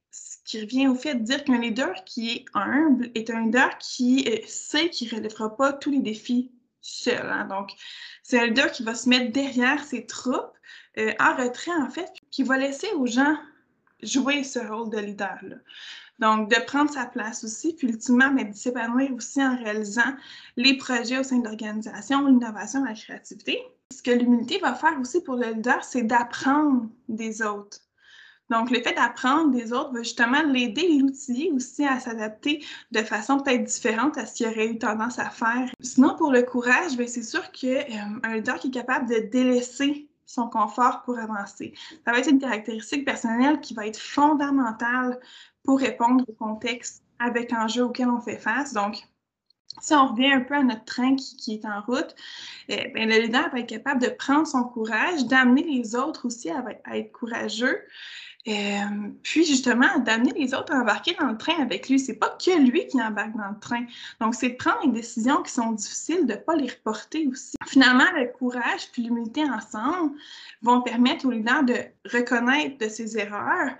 ce 0.09 0.37
qui 0.45 0.61
revient 0.61 0.87
au 0.87 0.95
fait 0.95 1.13
de 1.13 1.23
dire 1.23 1.43
qu'un 1.43 1.61
leader 1.61 1.93
qui 2.05 2.31
est 2.31 2.45
humble 2.55 3.11
est 3.13 3.29
un 3.29 3.43
leader 3.43 3.77
qui 3.77 4.25
euh, 4.27 4.39
sait 4.47 4.89
qu'il 4.89 5.09
ne 5.09 5.17
relèvera 5.17 5.55
pas 5.55 5.73
tous 5.73 5.91
les 5.91 5.99
défis 5.99 6.49
Hein. 7.07 7.45
Donc, 7.45 7.71
c'est 8.23 8.39
un 8.39 8.47
leader 8.47 8.71
qui 8.71 8.83
va 8.83 8.95
se 8.95 9.09
mettre 9.09 9.31
derrière 9.31 9.83
ses 9.83 10.05
troupes 10.05 10.53
euh, 10.97 11.13
en 11.19 11.35
retrait, 11.35 11.71
en 11.79 11.89
fait, 11.89 12.11
qui 12.31 12.43
va 12.43 12.57
laisser 12.57 12.87
aux 12.93 13.05
gens 13.05 13.37
jouer 14.01 14.43
ce 14.43 14.59
rôle 14.59 14.89
de 14.89 14.99
leader-là. 14.99 15.57
Donc, 16.19 16.49
de 16.49 16.59
prendre 16.65 16.91
sa 16.91 17.05
place 17.05 17.43
aussi, 17.43 17.75
puis 17.75 17.87
ultimement, 17.87 18.31
mais 18.31 18.45
de 18.45 18.55
s'épanouir 18.55 19.13
aussi 19.13 19.43
en 19.43 19.55
réalisant 19.55 20.15
les 20.55 20.75
projets 20.77 21.19
au 21.19 21.23
sein 21.23 21.37
de 21.37 21.45
l'organisation, 21.45 22.25
l'innovation, 22.25 22.83
la 22.83 22.93
créativité. 22.93 23.61
Ce 23.93 24.01
que 24.01 24.11
l'humilité 24.11 24.59
va 24.59 24.73
faire 24.73 24.99
aussi 24.99 25.21
pour 25.21 25.35
le 25.35 25.51
leader, 25.51 25.83
c'est 25.83 26.03
d'apprendre 26.03 26.89
des 27.07 27.41
autres. 27.41 27.79
Donc, 28.49 28.71
le 28.71 28.81
fait 28.81 28.93
d'apprendre 28.93 29.51
des 29.51 29.73
autres 29.73 29.91
va 29.91 30.03
justement 30.03 30.41
l'aider, 30.43 30.97
l'outiller 30.99 31.51
aussi 31.51 31.85
à 31.85 31.99
s'adapter 31.99 32.63
de 32.91 32.99
façon 32.99 33.39
peut-être 33.39 33.65
différente 33.65 34.17
à 34.17 34.25
ce 34.25 34.35
qu'il 34.35 34.47
aurait 34.47 34.67
eu 34.67 34.77
tendance 34.77 35.19
à 35.19 35.29
faire. 35.29 35.69
Sinon, 35.81 36.15
pour 36.15 36.31
le 36.31 36.43
courage, 36.43 36.95
ben, 36.95 37.07
c'est 37.07 37.23
sûr 37.23 37.51
qu'un 37.51 38.19
euh, 38.25 38.35
leader 38.35 38.57
qui 38.59 38.67
est 38.67 38.71
capable 38.71 39.09
de 39.09 39.19
délaisser 39.19 40.07
son 40.25 40.49
confort 40.49 41.03
pour 41.03 41.17
avancer. 41.17 41.73
Ça 42.05 42.11
va 42.11 42.19
être 42.19 42.29
une 42.29 42.39
caractéristique 42.39 43.05
personnelle 43.05 43.59
qui 43.59 43.73
va 43.73 43.87
être 43.87 43.99
fondamentale 43.99 45.19
pour 45.63 45.79
répondre 45.79 46.23
au 46.27 46.33
contexte 46.33 47.03
avec 47.19 47.51
l'enjeu 47.51 47.83
auquel 47.83 48.09
on 48.09 48.21
fait 48.21 48.37
face. 48.37 48.73
Donc, 48.73 49.07
si 49.81 49.93
on 49.93 50.07
revient 50.07 50.31
un 50.31 50.41
peu 50.41 50.55
à 50.55 50.63
notre 50.63 50.85
train 50.85 51.15
qui, 51.15 51.53
est 51.53 51.65
en 51.65 51.81
route, 51.81 52.15
eh 52.67 52.89
ben, 52.93 53.07
le 53.07 53.21
leader 53.21 53.49
va 53.51 53.59
être 53.59 53.69
capable 53.69 54.01
de 54.01 54.09
prendre 54.09 54.47
son 54.47 54.63
courage, 54.63 55.25
d'amener 55.25 55.63
les 55.63 55.95
autres 55.95 56.25
aussi 56.25 56.49
à, 56.49 56.63
être 56.95 57.11
courageux, 57.11 57.79
Puis 58.45 59.45
justement, 59.45 59.99
d'amener 59.99 60.31
les 60.31 60.53
autres 60.53 60.73
à 60.73 60.77
embarquer 60.77 61.15
dans 61.19 61.27
le 61.27 61.37
train 61.37 61.61
avec 61.61 61.89
lui. 61.89 61.99
C'est 61.99 62.15
pas 62.15 62.29
que 62.29 62.57
lui 62.59 62.87
qui 62.87 63.01
embarque 63.01 63.35
dans 63.35 63.49
le 63.49 63.59
train. 63.59 63.85
Donc, 64.21 64.35
c'est 64.35 64.49
de 64.49 64.55
prendre 64.55 64.85
des 64.85 65.01
décisions 65.01 65.43
qui 65.43 65.51
sont 65.51 65.73
difficiles, 65.73 66.25
de 66.25 66.33
ne 66.33 66.37
pas 66.37 66.55
les 66.55 66.69
reporter 66.69 67.27
aussi. 67.27 67.55
Finalement, 67.65 68.05
le 68.15 68.31
courage 68.31 68.89
puis 68.93 69.03
l'humilité 69.03 69.43
ensemble 69.43 70.13
vont 70.61 70.81
permettre 70.81 71.25
aux 71.25 71.31
leaders 71.31 71.63
de 71.63 71.75
reconnaître 72.05 72.77
de 72.77 72.87
ses 72.87 73.17
erreurs, 73.17 73.71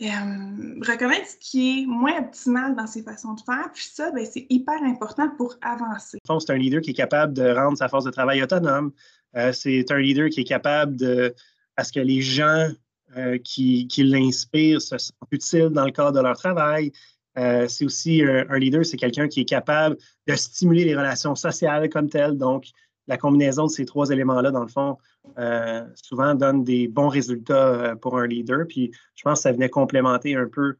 reconnaître 0.00 1.28
ce 1.28 1.36
qui 1.36 1.82
est 1.82 1.86
moins 1.86 2.18
optimal 2.18 2.74
dans 2.74 2.86
ses 2.86 3.02
façons 3.02 3.34
de 3.34 3.40
faire. 3.40 3.70
Puis 3.72 3.88
ça, 3.92 4.10
ben, 4.10 4.26
c'est 4.26 4.46
hyper 4.50 4.82
important 4.82 5.30
pour 5.36 5.54
avancer. 5.62 6.18
C'est 6.24 6.50
un 6.50 6.56
leader 6.56 6.80
qui 6.80 6.90
est 6.90 6.94
capable 6.94 7.34
de 7.34 7.48
rendre 7.50 7.78
sa 7.78 7.88
force 7.88 8.04
de 8.04 8.10
travail 8.10 8.42
autonome. 8.42 8.92
Euh, 9.36 9.52
c'est 9.52 9.90
un 9.90 9.98
leader 9.98 10.28
qui 10.28 10.40
est 10.40 10.44
capable 10.44 10.96
de, 10.96 11.34
à 11.76 11.84
ce 11.84 11.92
que 11.92 12.00
les 12.00 12.22
gens 12.22 12.68
euh, 13.16 13.38
qui, 13.38 13.88
qui 13.88 14.04
l'inspirent 14.04 14.82
se 14.82 14.98
sentent 14.98 15.16
utiles 15.30 15.70
dans 15.70 15.84
le 15.84 15.92
cadre 15.92 16.12
de 16.12 16.20
leur 16.20 16.36
travail. 16.36 16.92
Euh, 17.38 17.66
c'est 17.68 17.84
aussi 17.84 18.22
un, 18.22 18.58
leader, 18.58 18.84
c'est 18.84 18.96
quelqu'un 18.96 19.28
qui 19.28 19.40
est 19.40 19.44
capable 19.44 19.96
de 20.26 20.34
stimuler 20.34 20.84
les 20.84 20.94
relations 20.94 21.34
sociales 21.34 21.88
comme 21.88 22.10
telles. 22.10 22.36
Donc, 22.36 22.66
la 23.06 23.16
combinaison 23.16 23.66
de 23.66 23.70
ces 23.70 23.86
trois 23.86 24.10
éléments-là, 24.10 24.50
dans 24.50 24.62
le 24.62 24.68
fond, 24.68 24.98
euh, 25.38 25.84
souvent 25.94 26.34
donne 26.34 26.64
des 26.64 26.88
bons 26.88 27.08
résultats 27.08 27.96
pour 28.02 28.18
un 28.18 28.26
leader. 28.26 28.66
Puis, 28.68 28.90
je 29.14 29.22
pense 29.22 29.38
que 29.38 29.42
ça 29.44 29.52
venait 29.52 29.70
complémenter 29.70 30.34
un 30.34 30.48
peu 30.48 30.74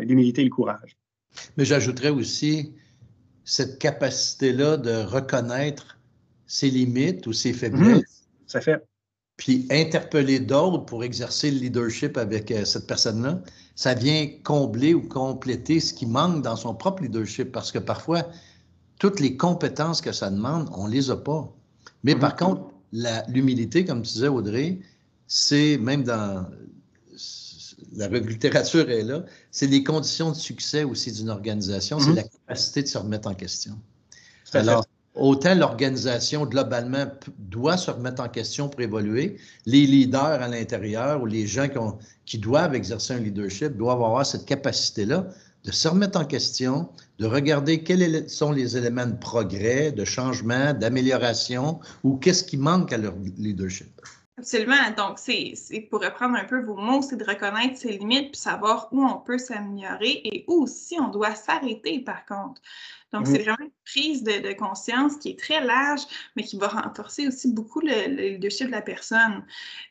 l'humilité 0.00 0.40
et 0.40 0.44
le 0.44 0.50
courage. 0.50 0.96
Mais 1.56 1.64
j'ajouterais 1.64 2.08
aussi 2.08 2.74
cette 3.44 3.78
capacité-là 3.78 4.76
de 4.76 5.04
reconnaître 5.04 5.98
ses 6.46 6.70
limites 6.70 7.26
ou 7.26 7.32
ses 7.32 7.52
faiblesses. 7.52 8.00
Mmh, 8.00 8.46
ça 8.46 8.60
fait 8.60 8.82
puis 9.40 9.66
interpeller 9.70 10.38
d'autres 10.38 10.84
pour 10.84 11.02
exercer 11.02 11.50
le 11.50 11.60
leadership 11.60 12.18
avec 12.18 12.50
euh, 12.50 12.66
cette 12.66 12.86
personne-là, 12.86 13.40
ça 13.74 13.94
vient 13.94 14.28
combler 14.44 14.92
ou 14.92 15.00
compléter 15.00 15.80
ce 15.80 15.94
qui 15.94 16.04
manque 16.04 16.42
dans 16.42 16.56
son 16.56 16.74
propre 16.74 17.02
leadership 17.04 17.50
parce 17.50 17.72
que 17.72 17.78
parfois, 17.78 18.28
toutes 18.98 19.18
les 19.18 19.38
compétences 19.38 20.02
que 20.02 20.12
ça 20.12 20.28
demande, 20.28 20.68
on 20.74 20.88
ne 20.88 20.92
les 20.92 21.10
a 21.10 21.16
pas. 21.16 21.50
Mais 22.04 22.14
par 22.14 22.34
mm-hmm. 22.34 22.38
contre, 22.38 23.28
l'humilité, 23.28 23.86
comme 23.86 24.02
tu 24.02 24.12
disais, 24.12 24.28
Audrey, 24.28 24.78
c'est 25.26 25.78
même 25.78 26.04
dans 26.04 26.46
la 27.94 28.08
littérature 28.08 28.90
est 28.90 29.04
là, 29.04 29.24
c'est 29.50 29.68
les 29.68 29.82
conditions 29.82 30.32
de 30.32 30.36
succès 30.36 30.84
aussi 30.84 31.12
d'une 31.12 31.30
organisation, 31.30 31.98
c'est 31.98 32.10
mm-hmm. 32.10 32.14
la 32.16 32.22
capacité 32.24 32.82
de 32.82 32.88
se 32.88 32.98
remettre 32.98 33.26
en 33.26 33.34
question. 33.34 33.78
Alors, 34.52 34.84
Autant 35.14 35.54
l'organisation 35.56 36.46
globalement 36.46 37.06
doit 37.38 37.76
se 37.76 37.90
remettre 37.90 38.22
en 38.22 38.28
question 38.28 38.68
pour 38.68 38.80
évoluer, 38.80 39.38
les 39.66 39.84
leaders 39.84 40.40
à 40.40 40.46
l'intérieur 40.46 41.20
ou 41.20 41.26
les 41.26 41.48
gens 41.48 41.66
qui, 42.24 42.38
doivent 42.38 42.76
exercer 42.76 43.14
un 43.14 43.18
leadership 43.18 43.76
doivent 43.76 44.02
avoir 44.02 44.24
cette 44.24 44.46
capacité-là 44.46 45.26
de 45.64 45.72
se 45.72 45.88
remettre 45.88 46.18
en 46.18 46.24
question, 46.24 46.88
de 47.18 47.26
regarder 47.26 47.82
quels 47.82 48.30
sont 48.30 48.52
les 48.52 48.76
éléments 48.76 49.06
de 49.06 49.16
progrès, 49.16 49.92
de 49.92 50.04
changement, 50.04 50.72
d'amélioration 50.72 51.80
ou 52.04 52.16
qu'est-ce 52.16 52.44
qui 52.44 52.56
manque 52.56 52.92
à 52.92 52.96
leur 52.96 53.14
leadership. 53.36 54.00
Absolument. 54.38 54.90
Donc, 54.96 55.18
c'est 55.18 55.54
pour 55.90 56.00
reprendre 56.00 56.36
un 56.36 56.44
peu 56.44 56.62
vos 56.62 56.76
mots, 56.76 57.02
c'est 57.02 57.16
de 57.16 57.24
reconnaître 57.24 57.76
ses 57.76 57.98
limites 57.98 58.32
puis 58.32 58.40
savoir 58.40 58.88
où 58.90 59.04
on 59.04 59.18
peut 59.18 59.36
s'améliorer 59.36 60.22
et 60.24 60.44
où 60.48 60.62
aussi 60.62 60.96
on 60.98 61.08
doit 61.08 61.34
s'arrêter, 61.34 62.00
par 62.00 62.24
contre. 62.24 62.62
Donc, 63.12 63.26
c'est 63.26 63.38
vraiment 63.38 63.58
une 63.60 63.70
prise 63.84 64.22
de, 64.22 64.52
conscience 64.52 65.16
qui 65.16 65.30
est 65.30 65.38
très 65.38 65.64
large, 65.64 66.02
mais 66.36 66.42
qui 66.42 66.56
va 66.56 66.68
renforcer 66.68 67.26
aussi 67.26 67.52
beaucoup 67.52 67.80
le, 67.80 68.30
leadership 68.30 68.66
de 68.66 68.72
la 68.72 68.82
personne. 68.82 69.44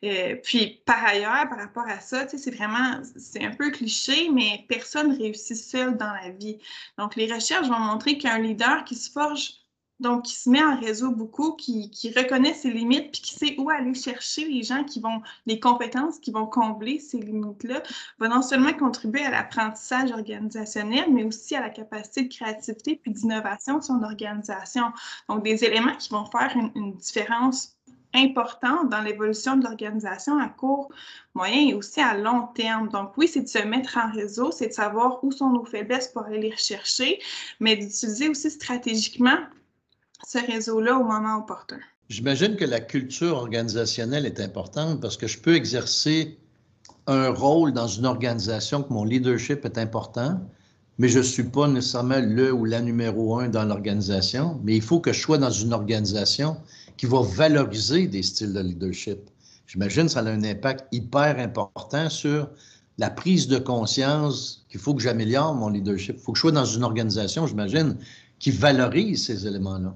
Euh, 0.04 0.36
puis, 0.44 0.82
par 0.86 1.04
ailleurs, 1.06 1.50
par 1.50 1.58
rapport 1.58 1.88
à 1.88 2.00
ça, 2.00 2.28
c'est 2.28 2.56
vraiment, 2.56 3.02
c'est 3.18 3.44
un 3.44 3.52
peu 3.52 3.72
cliché, 3.72 4.30
mais 4.30 4.66
personne 4.70 5.12
réussit 5.18 5.58
seul 5.58 5.98
dans 5.98 6.14
la 6.14 6.30
vie. 6.30 6.60
Donc, 6.98 7.16
les 7.16 7.32
recherches 7.32 7.68
vont 7.68 7.80
montrer 7.80 8.18
qu'un 8.18 8.40
leader 8.40 8.84
qui 8.86 8.96
se 8.96 9.12
forge 9.12 9.60
donc, 10.00 10.24
qui 10.24 10.36
se 10.36 10.50
met 10.50 10.64
en 10.64 10.80
réseau 10.80 11.12
beaucoup, 11.12 11.54
qui, 11.54 11.92
reconnaît 12.16 12.54
ses 12.54 12.72
limites, 12.72 13.12
puis 13.12 13.22
qui 13.22 13.34
sait 13.36 13.56
où 13.58 13.70
aller 13.70 13.94
chercher 13.94 14.46
les 14.48 14.64
gens 14.64 14.84
qui 14.84 15.02
vont, 15.02 15.22
les 15.46 15.60
compétences 15.60 16.20
qui 16.20 16.32
vont 16.32 16.46
combler 16.46 17.00
ces 17.00 17.20
limites-là, 17.20 17.84
va 18.18 18.28
non 18.30 18.42
seulement 18.42 18.74
contribuer 18.74 19.26
à 19.26 19.32
l'apprentissage 19.32 20.12
organisationnel, 20.12 21.12
mais 21.12 21.24
aussi 21.24 21.56
à 21.56 21.62
la 21.62 21.70
capacité 21.70 22.24
de 22.24 22.34
créativité 22.34 23.00
puis 23.02 23.12
d'innovation 23.12 23.80
de 23.80 23.84
son 23.84 24.02
organisation. 24.04 24.86
Donc, 25.28 25.44
des 25.44 25.66
éléments 25.66 25.96
qui 25.96 26.10
vont 26.10 26.26
faire 26.26 26.56
une, 26.56 26.94
différence 26.96 27.76
importante 28.14 28.90
dans 28.90 29.02
l'évolution 29.02 29.56
de 29.56 29.64
l'organisation 29.64 30.40
à 30.40 30.50
court, 30.50 30.90
moyen 31.36 31.70
et 31.70 31.74
aussi 31.76 32.02
à 32.02 32.18
long 32.18 32.48
terme. 32.56 32.90
Donc 32.90 33.12
oui, 33.18 33.28
c'est 33.28 33.42
de 33.42 33.48
se 33.48 33.60
mettre 33.60 33.98
en 33.98 34.12
réseau, 34.12 34.52
c'est 34.52 34.70
de 34.70 34.74
savoir 34.74 35.24
où 35.24 35.32
sont 35.32 35.52
nos 35.52 35.64
faiblesses 35.64 36.08
pour 36.08 36.24
aller 36.24 36.40
les 36.40 36.52
rechercher, 36.52 37.20
mais 37.60 37.76
d'utiliser 37.76 38.28
aussi 38.30 38.50
stratégiquement 38.50 39.38
ce 40.32 40.38
réseau-là 40.38 40.96
au 40.96 41.06
moment 41.06 41.40
opportun. 41.40 41.80
J'imagine 42.08 42.56
que 42.56 42.66
la 42.66 42.80
culture 42.80 43.36
organisationnelle 43.36 44.28
est 44.28 44.40
importante 44.40 45.02
parce 45.02 45.18
que 45.18 45.26
je 45.26 45.40
peux 45.40 45.56
exercer 45.56 46.38
un 47.08 47.32
rôle 47.32 47.74
dans 47.74 47.88
une 47.88 48.06
organisation, 48.06 48.84
que 48.84 48.94
mon 48.94 49.06
leadership 49.06 49.66
est 49.66 49.80
important, 49.80 50.40
mais 51.00 51.08
je 51.08 51.18
ne 51.18 51.24
suis 51.24 51.46
pas 51.46 51.68
nécessairement 51.68 52.20
le 52.22 52.54
ou 52.54 52.66
la 52.66 52.80
numéro 52.80 53.40
un 53.40 53.50
dans 53.50 53.66
l'organisation, 53.66 54.62
mais 54.64 54.76
il 54.76 54.84
faut 54.84 55.00
que 55.00 55.14
je 55.14 55.20
sois 55.20 55.40
dans 55.40 55.50
une 55.50 55.74
organisation 55.74 56.58
qui 56.96 57.08
va 57.08 57.24
valoriser 57.24 58.06
des 58.06 58.22
styles 58.22 58.54
de 58.54 58.60
leadership. 58.60 59.18
J'imagine 59.66 60.04
que 60.04 60.12
ça 60.12 60.20
a 60.20 60.30
un 60.30 60.44
impact 60.44 60.86
hyper 60.92 61.40
important 61.40 62.08
sur 62.12 62.52
la 63.00 63.10
prise 63.10 63.48
de 63.48 63.58
conscience 63.58 64.64
qu'il 64.70 64.80
faut 64.80 64.94
que 64.94 65.02
j'améliore 65.02 65.56
mon 65.56 65.70
leadership. 65.70 66.18
Il 66.20 66.22
faut 66.22 66.34
que 66.34 66.38
je 66.38 66.42
sois 66.42 66.52
dans 66.52 66.66
une 66.66 66.84
organisation, 66.84 67.48
j'imagine, 67.48 67.98
qui 68.38 68.52
valorise 68.52 69.26
ces 69.26 69.48
éléments-là. 69.48 69.96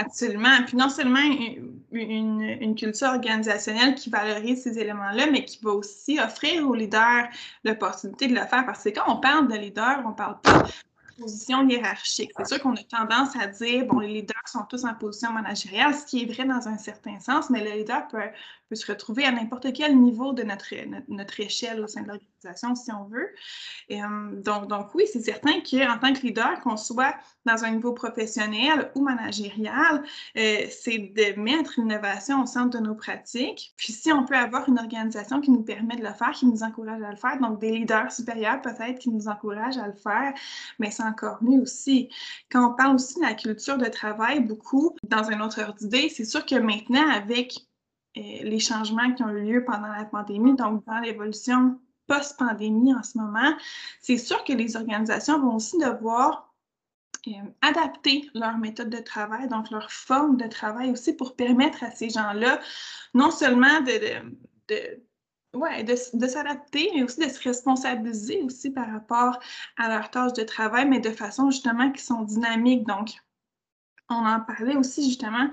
Absolument. 0.00 0.64
Puis 0.66 0.76
non 0.76 0.88
seulement 0.88 1.20
une, 1.92 2.74
culture 2.74 3.08
organisationnelle 3.08 3.94
qui 3.94 4.08
valorise 4.08 4.62
ces 4.62 4.78
éléments-là, 4.78 5.26
mais 5.30 5.44
qui 5.44 5.58
va 5.62 5.72
aussi 5.72 6.18
offrir 6.18 6.66
aux 6.66 6.74
leaders 6.74 7.28
l'opportunité 7.64 8.28
de 8.28 8.34
le 8.34 8.46
faire. 8.46 8.64
Parce 8.64 8.82
que 8.82 8.90
quand 8.90 9.04
on 9.08 9.20
parle 9.20 9.48
de 9.48 9.56
leader, 9.56 10.02
on 10.06 10.12
parle 10.12 10.40
pas 10.40 10.62
de 10.62 11.22
position 11.22 11.68
hiérarchique. 11.68 12.30
C'est 12.36 12.46
sûr 12.46 12.60
qu'on 12.62 12.74
a 12.74 12.82
tendance 12.84 13.36
à 13.36 13.46
dire, 13.48 13.84
bon, 13.86 13.98
les 13.98 14.08
leaders 14.08 14.48
sont 14.48 14.64
tous 14.68 14.84
en 14.84 14.94
position 14.94 15.32
managériale, 15.32 15.94
ce 15.94 16.06
qui 16.06 16.22
est 16.22 16.32
vrai 16.32 16.44
dans 16.44 16.66
un 16.66 16.78
certain 16.78 17.18
sens, 17.20 17.50
mais 17.50 17.62
le 17.62 17.78
leader 17.78 18.08
peut, 18.08 18.18
se 18.76 18.90
retrouver 18.90 19.24
à 19.24 19.32
n'importe 19.32 19.72
quel 19.72 19.98
niveau 19.98 20.32
de 20.32 20.42
notre, 20.42 20.74
notre, 21.08 21.40
échelle 21.40 21.80
au 21.80 21.86
sein 21.86 22.02
de 22.02 22.08
l'organisation, 22.08 22.74
si 22.74 22.92
on 22.92 23.04
veut. 23.04 23.28
Euh, 23.90 24.42
donc, 24.42 24.68
donc, 24.68 24.94
oui, 24.94 25.04
c'est 25.10 25.20
certain 25.20 25.60
qu'en 25.60 25.98
tant 25.98 26.12
que 26.12 26.22
leader, 26.22 26.60
qu'on 26.60 26.76
soit 26.76 27.14
dans 27.46 27.64
un 27.64 27.70
niveau 27.72 27.92
professionnel 27.92 28.90
ou 28.94 29.02
managérial, 29.02 30.02
euh, 30.36 30.66
c'est 30.70 30.98
de 30.98 31.40
mettre 31.40 31.74
l'innovation 31.78 32.42
au 32.42 32.46
centre 32.46 32.78
de 32.78 32.84
nos 32.84 32.94
pratiques. 32.94 33.72
Puis 33.76 33.92
si 33.92 34.12
on 34.12 34.24
peut 34.24 34.36
avoir 34.36 34.68
une 34.68 34.78
organisation 34.78 35.40
qui 35.40 35.50
nous 35.50 35.62
permet 35.62 35.96
de 35.96 36.02
le 36.02 36.12
faire, 36.12 36.32
qui 36.32 36.46
nous 36.46 36.62
encourage 36.62 37.02
à 37.02 37.10
le 37.10 37.16
faire, 37.16 37.38
donc 37.40 37.60
des 37.60 37.72
leaders 37.72 38.12
supérieurs 38.12 38.60
peut-être 38.60 38.98
qui 38.98 39.10
nous 39.10 39.28
encouragent 39.28 39.78
à 39.78 39.86
le 39.86 39.94
faire, 39.94 40.34
mais 40.78 40.90
c'est 40.90 41.02
encore 41.02 41.38
mieux 41.42 41.60
aussi. 41.60 42.08
Quand 42.50 42.70
on 42.70 42.74
parle 42.74 42.96
aussi 42.96 43.16
de 43.16 43.22
la 43.22 43.34
culture 43.34 43.78
de 43.78 43.86
travail, 43.86 44.40
beaucoup, 44.40 44.96
dans 45.02 45.30
un 45.30 45.40
autre 45.40 45.60
ordre 45.60 45.74
d'idée, 45.74 46.08
c'est 46.08 46.24
sûr 46.24 46.44
que 46.44 46.56
maintenant, 46.56 47.08
avec 47.10 47.69
les 48.14 48.58
changements 48.58 49.12
qui 49.12 49.22
ont 49.22 49.30
eu 49.30 49.52
lieu 49.52 49.64
pendant 49.64 49.88
la 49.88 50.04
pandémie, 50.04 50.54
donc 50.54 50.84
dans 50.84 50.98
l'évolution 50.98 51.78
post-pandémie 52.06 52.92
en 52.92 53.02
ce 53.02 53.18
moment, 53.18 53.54
c'est 54.00 54.18
sûr 54.18 54.42
que 54.44 54.52
les 54.52 54.76
organisations 54.76 55.40
vont 55.40 55.54
aussi 55.56 55.78
devoir 55.78 56.52
euh, 57.28 57.32
adapter 57.62 58.28
leur 58.34 58.58
méthode 58.58 58.90
de 58.90 58.98
travail, 58.98 59.46
donc 59.46 59.70
leur 59.70 59.92
forme 59.92 60.36
de 60.36 60.48
travail 60.48 60.90
aussi 60.90 61.12
pour 61.12 61.36
permettre 61.36 61.84
à 61.84 61.90
ces 61.90 62.10
gens-là 62.10 62.60
non 63.14 63.30
seulement 63.30 63.80
de, 63.82 64.34
de, 64.68 65.02
ouais, 65.54 65.84
de, 65.84 65.94
de 66.14 66.26
s'adapter, 66.26 66.90
mais 66.94 67.04
aussi 67.04 67.20
de 67.20 67.28
se 67.28 67.42
responsabiliser 67.42 68.42
aussi 68.42 68.70
par 68.70 68.90
rapport 68.90 69.38
à 69.76 69.88
leurs 69.88 70.10
tâches 70.10 70.32
de 70.32 70.42
travail, 70.42 70.88
mais 70.88 70.98
de 70.98 71.10
façon 71.10 71.50
justement 71.50 71.92
qui 71.92 72.02
sont 72.02 72.22
dynamiques. 72.22 72.86
Donc, 72.86 73.10
on 74.08 74.26
en 74.26 74.40
parlait 74.40 74.76
aussi 74.76 75.04
justement 75.04 75.48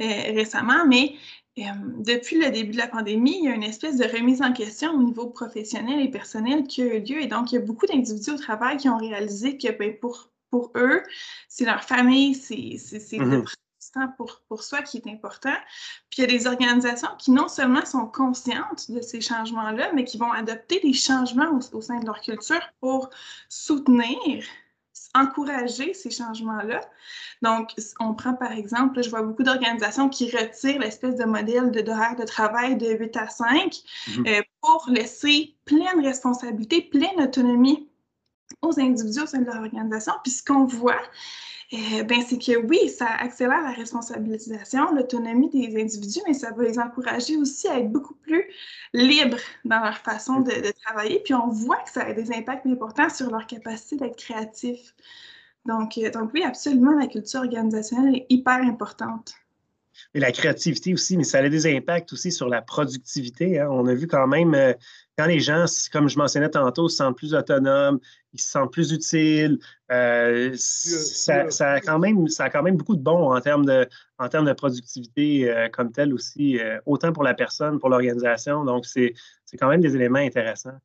euh, 0.00 0.32
récemment, 0.32 0.84
mais 0.86 1.14
euh, 1.68 1.72
depuis 1.98 2.38
le 2.38 2.50
début 2.50 2.72
de 2.72 2.78
la 2.78 2.88
pandémie, 2.88 3.38
il 3.38 3.44
y 3.44 3.48
a 3.48 3.54
une 3.54 3.62
espèce 3.62 3.96
de 3.96 4.04
remise 4.04 4.42
en 4.42 4.52
question 4.52 4.92
au 4.92 5.02
niveau 5.02 5.26
professionnel 5.26 6.00
et 6.00 6.10
personnel 6.10 6.64
qui 6.64 6.82
a 6.82 6.86
eu 6.86 7.00
lieu. 7.00 7.22
Et 7.22 7.26
donc, 7.26 7.52
il 7.52 7.56
y 7.56 7.58
a 7.58 7.60
beaucoup 7.60 7.86
d'individus 7.86 8.30
au 8.30 8.38
travail 8.38 8.76
qui 8.76 8.88
ont 8.88 8.98
réalisé 8.98 9.58
que 9.58 9.70
ben, 9.70 9.96
pour, 9.98 10.30
pour 10.50 10.72
eux, 10.76 11.02
c'est 11.48 11.64
leur 11.64 11.82
famille, 11.82 12.34
c'est 12.34 12.78
le 13.18 13.44
temps 13.92 14.08
pour, 14.16 14.40
pour 14.48 14.62
soi 14.62 14.82
qui 14.82 14.98
est 14.98 15.08
important. 15.08 15.56
Puis 16.10 16.18
il 16.18 16.20
y 16.20 16.24
a 16.24 16.38
des 16.38 16.46
organisations 16.46 17.08
qui 17.18 17.32
non 17.32 17.48
seulement 17.48 17.84
sont 17.84 18.06
conscientes 18.06 18.90
de 18.90 19.00
ces 19.00 19.20
changements-là, 19.20 19.90
mais 19.94 20.04
qui 20.04 20.16
vont 20.16 20.30
adopter 20.30 20.80
des 20.80 20.92
changements 20.92 21.58
au 21.72 21.80
sein 21.80 21.98
de 21.98 22.06
leur 22.06 22.20
culture 22.20 22.60
pour 22.80 23.10
soutenir 23.48 24.44
encourager 25.14 25.94
ces 25.94 26.10
changements-là. 26.10 26.80
Donc, 27.42 27.70
on 27.98 28.14
prend 28.14 28.34
par 28.34 28.52
exemple, 28.52 29.02
je 29.02 29.10
vois 29.10 29.22
beaucoup 29.22 29.42
d'organisations 29.42 30.08
qui 30.08 30.30
retirent 30.30 30.80
l'espèce 30.80 31.16
de 31.16 31.24
modèle 31.24 31.70
d'horaire 31.70 32.16
de, 32.16 32.24
travail 32.24 32.76
de 32.76 32.90
8 32.90 33.16
à 33.16 33.28
5 33.28 33.76
mhm. 34.08 34.26
euh, 34.26 34.42
pour 34.60 34.86
laisser 34.88 35.54
pleine 35.64 36.04
responsabilité, 36.04 36.82
pleine 36.82 37.20
autonomie 37.20 37.88
aux 38.62 38.78
individus 38.78 39.22
au 39.22 39.26
sein 39.26 39.40
de 39.40 39.46
leur 39.46 39.60
organisation. 39.60 40.12
Puis 40.22 40.32
ce 40.32 40.42
qu'on 40.44 40.64
voit, 40.64 41.00
eh 41.72 42.02
ben, 42.02 42.20
c'est 42.22 42.38
que 42.38 42.56
oui, 42.66 42.88
ça 42.88 43.06
accélère 43.06 43.62
la 43.62 43.70
responsabilisation, 43.70 44.92
l'autonomie 44.92 45.50
des 45.50 45.80
individus, 45.80 46.20
mais 46.26 46.34
ça 46.34 46.50
va 46.50 46.64
les 46.64 46.80
encourager 46.80 47.36
aussi 47.36 47.68
à 47.68 47.78
être 47.78 47.92
beaucoup 47.92 48.14
plus 48.14 48.44
libres 48.92 49.38
dans 49.64 49.78
leur 49.80 49.98
façon 49.98 50.40
de, 50.40 50.72
travailler. 50.84 51.20
Puis 51.20 51.32
on 51.32 51.48
voit 51.48 51.78
que 51.78 51.90
ça 51.90 52.02
a 52.02 52.12
des 52.12 52.32
impacts 52.32 52.66
importants 52.66 53.08
sur 53.08 53.30
leur 53.30 53.46
capacité 53.46 53.96
d'être 53.96 54.16
créatifs. 54.16 54.94
Donc, 55.64 55.96
euh, 55.98 56.10
donc 56.10 56.32
oui, 56.34 56.42
absolument, 56.42 56.92
la 56.92 57.06
culture 57.06 57.40
organisationnelle 57.40 58.16
est 58.16 58.26
hyper 58.30 58.56
importante. 58.62 59.34
Et 60.12 60.18
la 60.18 60.32
créativité 60.32 60.92
aussi, 60.92 61.16
mais 61.16 61.22
ça 61.22 61.38
a 61.38 61.48
des 61.48 61.72
impacts 61.72 62.12
aussi 62.12 62.32
sur 62.32 62.48
la 62.48 62.62
productivité. 62.62 63.60
Hein. 63.60 63.68
On 63.70 63.86
a 63.86 63.94
vu 63.94 64.08
quand 64.08 64.26
même, 64.26 64.54
euh, 64.54 64.72
quand 65.16 65.26
les 65.26 65.38
gens, 65.38 65.66
comme 65.92 66.08
je 66.08 66.18
mentionnais 66.18 66.48
tantôt, 66.48 66.88
se 66.88 66.96
sentent 66.96 67.16
plus 67.16 67.32
autonomes, 67.32 68.00
ils 68.32 68.40
se 68.40 68.50
sentent 68.50 68.72
plus 68.72 68.90
utiles, 68.90 69.60
euh, 69.92 70.52
ça, 70.56 71.44
a 71.60 71.80
quand 71.80 72.00
même, 72.00 72.26
ça 72.26 72.44
a 72.44 72.50
quand 72.50 72.64
même 72.64 72.76
beaucoup 72.76 72.96
de 72.96 73.02
bons 73.02 73.32
en 73.32 73.40
termes 73.40 73.64
de, 73.64 73.88
en 74.18 74.28
termes 74.28 74.46
de 74.46 74.52
productivité 74.52 75.48
euh, 75.48 75.68
comme 75.68 75.92
tel 75.92 76.12
aussi, 76.12 76.58
autant 76.86 77.12
pour 77.12 77.22
la 77.22 77.34
personne, 77.34 77.78
pour 77.78 77.88
l'organisation. 77.88 78.64
Donc, 78.64 78.86
c'est 78.86 79.14
quand 79.60 79.68
même 79.68 79.80
des 79.80 79.94
éléments 79.94 80.18
intéressants. 80.18 80.78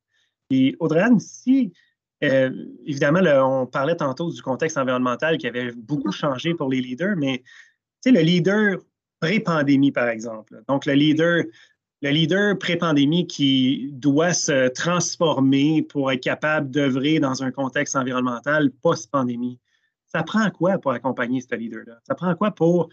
Et 0.51 0.75
Audrey, 0.79 1.01
si, 1.17 1.73
évidemment, 2.21 3.21
on 3.61 3.65
parlait 3.65 3.95
tantôt 3.95 4.29
du 4.29 4.41
contexte 4.43 4.77
environnemental 4.77 5.39
qui 5.39 5.47
avait 5.47 5.71
beaucoup 5.71 6.11
changé 6.11 6.53
pour 6.53 6.69
les 6.69 6.79
leaders, 6.79 7.15
mais 7.17 7.41
le 8.05 8.21
leader 8.21 8.77
pré-pandémie, 9.19 9.91
par 9.91 10.09
exemple. 10.09 10.61
Donc, 10.67 10.85
le 10.85 10.93
leader, 10.93 11.43
le 12.01 12.09
leader 12.09 12.57
pré-pandémie 12.57 13.27
qui 13.27 13.89
doit 13.93 14.33
se 14.33 14.67
transformer 14.69 15.81
pour 15.81 16.11
être 16.11 16.23
capable 16.23 16.69
d'œuvrer 16.69 17.19
dans 17.19 17.43
un 17.43 17.51
contexte 17.51 17.95
environnemental 17.95 18.71
post-pandémie. 18.71 19.59
Ça 20.07 20.23
prend 20.23 20.49
quoi 20.51 20.77
pour 20.77 20.91
accompagner 20.91 21.41
ce 21.41 21.55
leader-là? 21.55 21.99
Ça 22.03 22.15
prend 22.15 22.33
quoi 22.35 22.51
pour. 22.51 22.89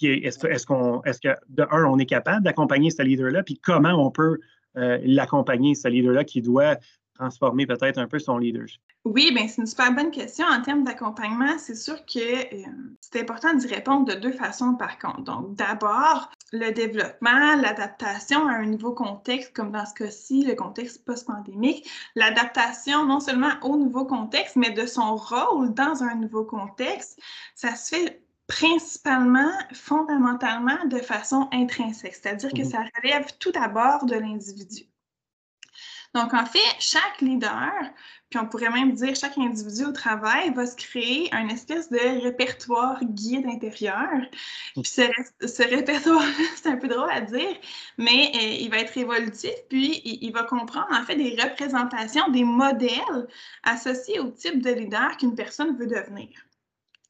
Est-ce 0.00 0.66
qu'on, 0.66 1.02
est-ce 1.02 1.20
que, 1.20 1.34
de 1.48 1.66
un, 1.70 1.84
on 1.84 1.98
est 1.98 2.06
capable 2.06 2.44
d'accompagner 2.44 2.90
ce 2.90 3.02
leader-là, 3.02 3.42
puis 3.42 3.58
comment 3.58 3.92
on 3.94 4.10
peut 4.10 4.38
euh, 4.76 4.98
l'accompagner, 5.04 5.74
ce 5.74 5.88
leader-là 5.88 6.24
qui 6.24 6.40
doit 6.40 6.78
transformer 7.14 7.66
peut-être 7.66 7.98
un 7.98 8.06
peu 8.06 8.18
son 8.18 8.38
leadership? 8.38 8.80
Oui, 9.04 9.32
bien, 9.32 9.46
c'est 9.48 9.60
une 9.60 9.66
super 9.66 9.92
bonne 9.92 10.10
question. 10.10 10.46
En 10.46 10.62
termes 10.62 10.84
d'accompagnement, 10.84 11.58
c'est 11.58 11.74
sûr 11.74 12.04
que 12.06 12.18
euh, 12.18 12.66
c'est 13.00 13.20
important 13.20 13.52
d'y 13.54 13.66
répondre 13.66 14.06
de 14.06 14.18
deux 14.18 14.32
façons 14.32 14.74
par 14.74 14.98
contre. 14.98 15.22
Donc, 15.22 15.54
d'abord, 15.56 16.30
le 16.52 16.70
développement, 16.70 17.56
l'adaptation 17.56 18.46
à 18.48 18.52
un 18.52 18.66
nouveau 18.66 18.92
contexte, 18.92 19.54
comme 19.54 19.72
dans 19.72 19.84
ce 19.84 19.94
cas-ci, 19.94 20.44
le 20.44 20.54
contexte 20.54 21.04
post-pandémique, 21.04 21.88
l'adaptation 22.14 23.04
non 23.04 23.20
seulement 23.20 23.52
au 23.62 23.76
nouveau 23.76 24.06
contexte, 24.06 24.56
mais 24.56 24.70
de 24.70 24.86
son 24.86 25.16
rôle 25.16 25.74
dans 25.74 26.02
un 26.02 26.14
nouveau 26.14 26.44
contexte, 26.44 27.20
ça 27.54 27.74
se 27.76 27.94
fait 27.94 28.24
principalement, 28.46 29.52
fondamentalement, 29.72 30.84
de 30.86 30.98
façon 30.98 31.48
intrinsèque, 31.52 32.14
c'est-à-dire 32.14 32.50
que 32.52 32.60
mmh 32.60 32.64
ça 32.64 32.84
relève 33.02 33.26
tout 33.38 33.52
d'abord 33.52 34.04
de 34.04 34.14
l'individu. 34.14 34.84
Donc, 36.14 36.32
en 36.32 36.46
fait, 36.46 36.60
chaque 36.78 37.20
leader, 37.20 37.72
puis 38.30 38.38
on 38.38 38.46
pourrait 38.46 38.70
même 38.70 38.92
dire 38.92 39.16
chaque 39.16 39.36
individu 39.36 39.84
au 39.84 39.90
travail, 39.90 40.54
va 40.54 40.64
se 40.64 40.76
créer 40.76 41.28
un 41.34 41.48
espèce 41.48 41.90
de 41.90 42.22
répertoire 42.22 43.02
guide 43.02 43.46
intérieur. 43.46 44.20
Puis 44.74 44.84
ce, 44.84 45.68
répertoire 45.68 46.22
c'est 46.56 46.68
un 46.68 46.76
peu 46.76 46.86
drôle 46.86 47.10
à 47.10 47.20
dire, 47.20 47.56
mais 47.98 48.30
euh, 48.34 48.56
il 48.60 48.70
va 48.70 48.78
être 48.78 48.96
évolutif, 48.96 49.54
puis 49.68 50.02
il, 50.04 50.32
va 50.32 50.44
comprendre 50.44 50.88
en 50.92 51.04
fait 51.04 51.16
des 51.16 51.36
représentations, 51.40 52.30
des 52.30 52.44
modèles 52.44 53.26
associés 53.64 54.20
au 54.20 54.30
type 54.30 54.62
de 54.62 54.70
leader 54.70 55.16
qu'une 55.16 55.34
personne 55.34 55.76
veut 55.76 55.88
devenir. 55.88 56.28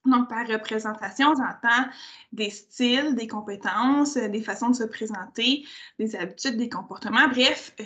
Donc, 0.07 0.29
par 0.29 0.47
représentation, 0.47 1.35
j'entends 1.35 1.89
des 2.33 2.51
styles, 2.51 3.15
des 3.15 3.27
compétences, 3.27 4.15
des 4.17 4.43
façons 4.43 4.69
de 4.69 4.77
se 4.77 4.85
présenter, 4.85 5.67
des 5.99 6.15
habitudes, 6.15 6.59
des 6.59 6.69
comportements. 6.69 7.27
Bref, 7.29 7.73
euh, 7.81 7.85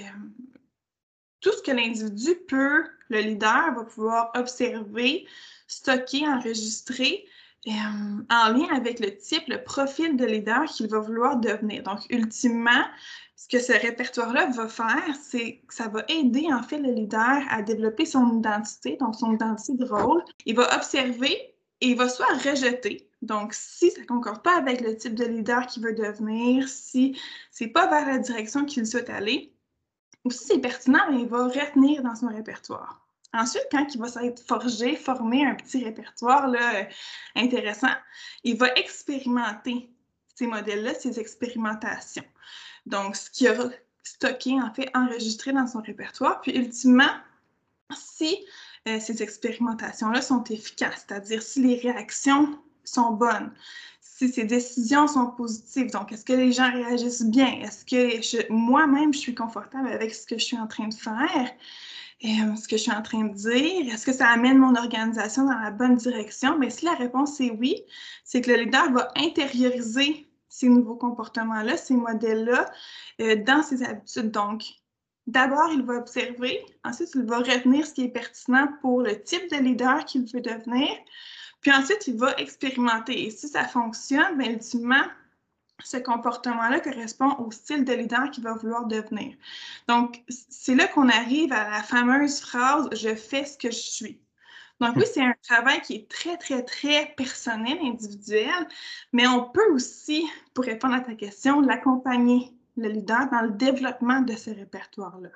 tout 1.40 1.53
ce 1.53 1.62
que 1.62 1.70
l'individu 1.70 2.35
peut, 2.48 2.85
le 3.09 3.20
leader 3.20 3.74
va 3.74 3.85
pouvoir 3.85 4.33
observer, 4.35 5.27
stocker, 5.66 6.27
enregistrer 6.27 7.27
euh, 7.66 7.70
en 8.31 8.53
lien 8.53 8.68
avec 8.74 9.01
le 9.01 9.16
type, 9.16 9.44
le 9.48 9.62
profil 9.62 10.16
de 10.16 10.24
leader 10.24 10.64
qu'il 10.64 10.88
va 10.88 11.01
vouloir 11.01 11.37
devenir. 11.38 11.83
Donc, 11.83 12.01
ultimement, 12.11 12.85
ce 13.37 13.48
que 13.48 13.61
ce 13.61 13.72
répertoire-là 13.72 14.46
va 14.46 14.68
faire, 14.68 15.14
c'est 15.22 15.62
que 15.66 15.74
ça 15.74 15.88
va 15.88 16.05
aider 16.09 16.46
en 16.53 16.62
fait 16.62 16.79
le 16.79 16.92
leader 16.92 17.42
à 17.51 17.62
développer 17.62 18.07
son 18.07 18.38
identité, 18.38 18.96
donc 18.98 19.14
son 19.14 19.35
identité 19.35 19.74
de 19.74 19.85
rôle. 19.85 20.22
Il 20.46 20.57
va 20.57 20.74
observer 20.77 21.33
et 21.81 21.88
il 21.88 21.96
va 21.96 22.09
soit 22.09 22.27
rejeter. 22.27 23.11
Donc, 23.22 23.53
si 23.55 23.90
ça 23.90 24.01
ne 24.01 24.07
concorde 24.07 24.42
pas 24.42 24.57
avec 24.57 24.81
le 24.81 24.96
type 24.96 25.14
de 25.14 25.24
leader 25.24 25.66
qu'il 25.66 25.83
veut 25.83 25.94
devenir, 25.94 26.68
si 26.68 27.18
ce 27.51 27.64
n'est 27.64 27.70
pas 27.70 27.88
vers 27.88 28.07
la 28.07 28.18
direction 28.18 28.64
qu'il 28.64 28.87
souhaite 28.87 29.11
aller, 29.11 29.53
ou 30.24 30.31
si 30.31 30.44
c'est 30.44 30.59
pertinent, 30.59 31.09
il 31.11 31.26
va 31.26 31.44
retenir 31.44 32.02
dans 32.02 32.14
son 32.14 32.28
répertoire. 32.28 33.00
Ensuite, 33.33 33.66
quand 33.70 33.87
il 33.94 34.00
va 34.00 34.09
s'être 34.09 34.42
forgé, 34.46 34.96
former 34.96 35.46
un 35.46 35.54
petit 35.54 35.85
répertoire 35.85 36.48
là, 36.48 36.87
intéressant, 37.37 37.92
il 38.42 38.57
va 38.57 38.72
expérimenter 38.74 39.90
ces 40.35 40.46
modèles-là, 40.46 40.94
ces 40.94 41.20
expérimentations. 41.20 42.24
Donc, 42.87 43.16
ce 43.16 43.31
qu'il 43.31 43.50
aura 43.50 43.68
stocké, 44.02 44.54
en 44.54 44.72
fait, 44.72 44.90
enregistré 44.94 45.52
dans 45.52 45.66
son 45.66 45.83
répertoire. 45.83 46.40
Puis, 46.40 46.52
ultimement, 46.57 47.12
si 47.94 48.46
euh, 48.88 48.98
ces 49.00 49.22
expérimentations-là 49.22 50.22
sont 50.22 50.44
efficaces, 50.44 51.04
c'est-à-dire 51.07 51.42
si 51.42 51.62
les 51.62 51.78
réactions 51.78 52.59
sont 52.85 53.12
bonnes, 53.12 53.52
si 54.18 54.28
ces 54.28 54.44
décisions 54.44 55.07
sont 55.07 55.28
positives. 55.28 55.92
Donc, 55.92 56.11
est-ce 56.11 56.24
que 56.24 56.33
les 56.33 56.50
gens 56.50 56.72
réagissent 56.72 57.24
bien? 57.24 57.61
Est-ce 57.61 57.85
que 57.85 58.52
moi-même, 58.52 59.12
je 59.14 59.18
suis 59.18 59.35
confortable 59.35 59.87
avec 59.87 60.12
ce 60.12 60.26
que 60.26 60.37
je 60.37 60.44
suis 60.44 60.59
en 60.59 60.66
train 60.66 60.88
de 60.88 60.94
faire? 60.94 61.48
Euh, 62.24 62.57
ce 62.57 62.66
que 62.66 62.76
je 62.76 62.83
suis 62.83 62.90
en 62.90 63.02
train 63.02 63.26
de 63.26 63.35
dire? 63.35 63.94
Est-ce 63.94 64.04
que 64.04 64.12
ça 64.12 64.26
amène 64.26 64.59
mon 64.59 64.74
organisation 64.74 65.44
dans 65.44 65.61
la 65.61 65.70
bonne 65.70 65.94
direction? 65.94 66.59
Mais 66.59 66.68
si 66.68 66.85
la 66.85 66.94
réponse 66.94 67.40
est 67.40 67.52
oui, 67.52 67.76
c'est 68.24 68.40
que 68.40 68.50
le 68.50 68.64
leader 68.64 68.90
va 68.90 69.09
intérioriser 69.14 70.28
ces 70.48 70.68
nouveaux 70.68 70.96
comportements-là, 70.96 71.76
ces 71.76 71.94
modèles-là, 71.94 72.72
euh, 73.20 73.37
dans 73.44 73.62
ses 73.62 73.85
habitudes. 73.85 74.33
Donc, 74.33 74.64
d'abord, 75.28 75.70
il 75.72 75.83
va 75.83 75.94
observer, 75.94 76.66
ensuite, 76.83 77.11
il 77.14 77.22
va 77.22 77.38
retenir 77.38 77.87
ce 77.87 77.92
qui 77.92 78.02
est 78.02 78.09
pertinent 78.09 78.66
pour 78.81 79.00
le 79.00 79.22
type 79.22 79.48
de 79.52 79.59
leader 79.59 80.04
qu'il 80.07 80.22
veut 80.22 80.40
devenir. 80.40 80.88
Puis 81.61 81.73
ensuite, 81.73 82.07
il 82.07 82.16
va 82.16 82.35
expérimenter. 82.37 83.27
Et 83.27 83.31
si 83.31 83.49
ça 83.49 83.64
fonctionne, 83.64 84.38
bien, 84.38 84.51
ultimement, 84.53 85.05
ce 85.85 85.97
comportement-là 85.97 86.81
correspond 86.81 87.37
au 87.38 87.51
style 87.51 87.85
de 87.85 87.92
leader 87.92 88.31
qu'il 88.31 88.44
va 88.44 88.55
vouloir 88.55 88.87
devenir. 88.87 89.37
Donc, 89.87 90.23
c'est 90.29 90.75
là 90.75 90.87
qu'on 90.88 91.09
arrive 91.09 91.53
à 91.53 91.71
la 91.71 91.83
fameuse 91.83 92.40
phrase 92.40 92.88
Je 92.92 93.14
fais 93.14 93.44
ce 93.44 93.57
que 93.57 93.71
je 93.71 93.79
suis. 93.79 94.21
Donc, 94.81 94.94
oui, 94.97 95.05
c'est 95.12 95.23
un 95.23 95.35
travail 95.42 95.81
qui 95.83 95.97
est 95.97 96.09
très, 96.09 96.37
très, 96.37 96.62
très 96.62 97.12
personnel, 97.16 97.79
individuel, 97.83 98.68
mais 99.12 99.27
on 99.27 99.49
peut 99.51 99.73
aussi, 99.73 100.25
pour 100.55 100.64
répondre 100.64 100.94
à 100.94 101.01
ta 101.01 101.14
question, 101.14 101.61
l'accompagner, 101.61 102.53
le 102.77 102.88
leader, 102.88 103.29
dans 103.31 103.42
le 103.42 103.51
développement 103.51 104.21
de 104.21 104.35
ce 104.37 104.51
répertoire-là. 104.51 105.31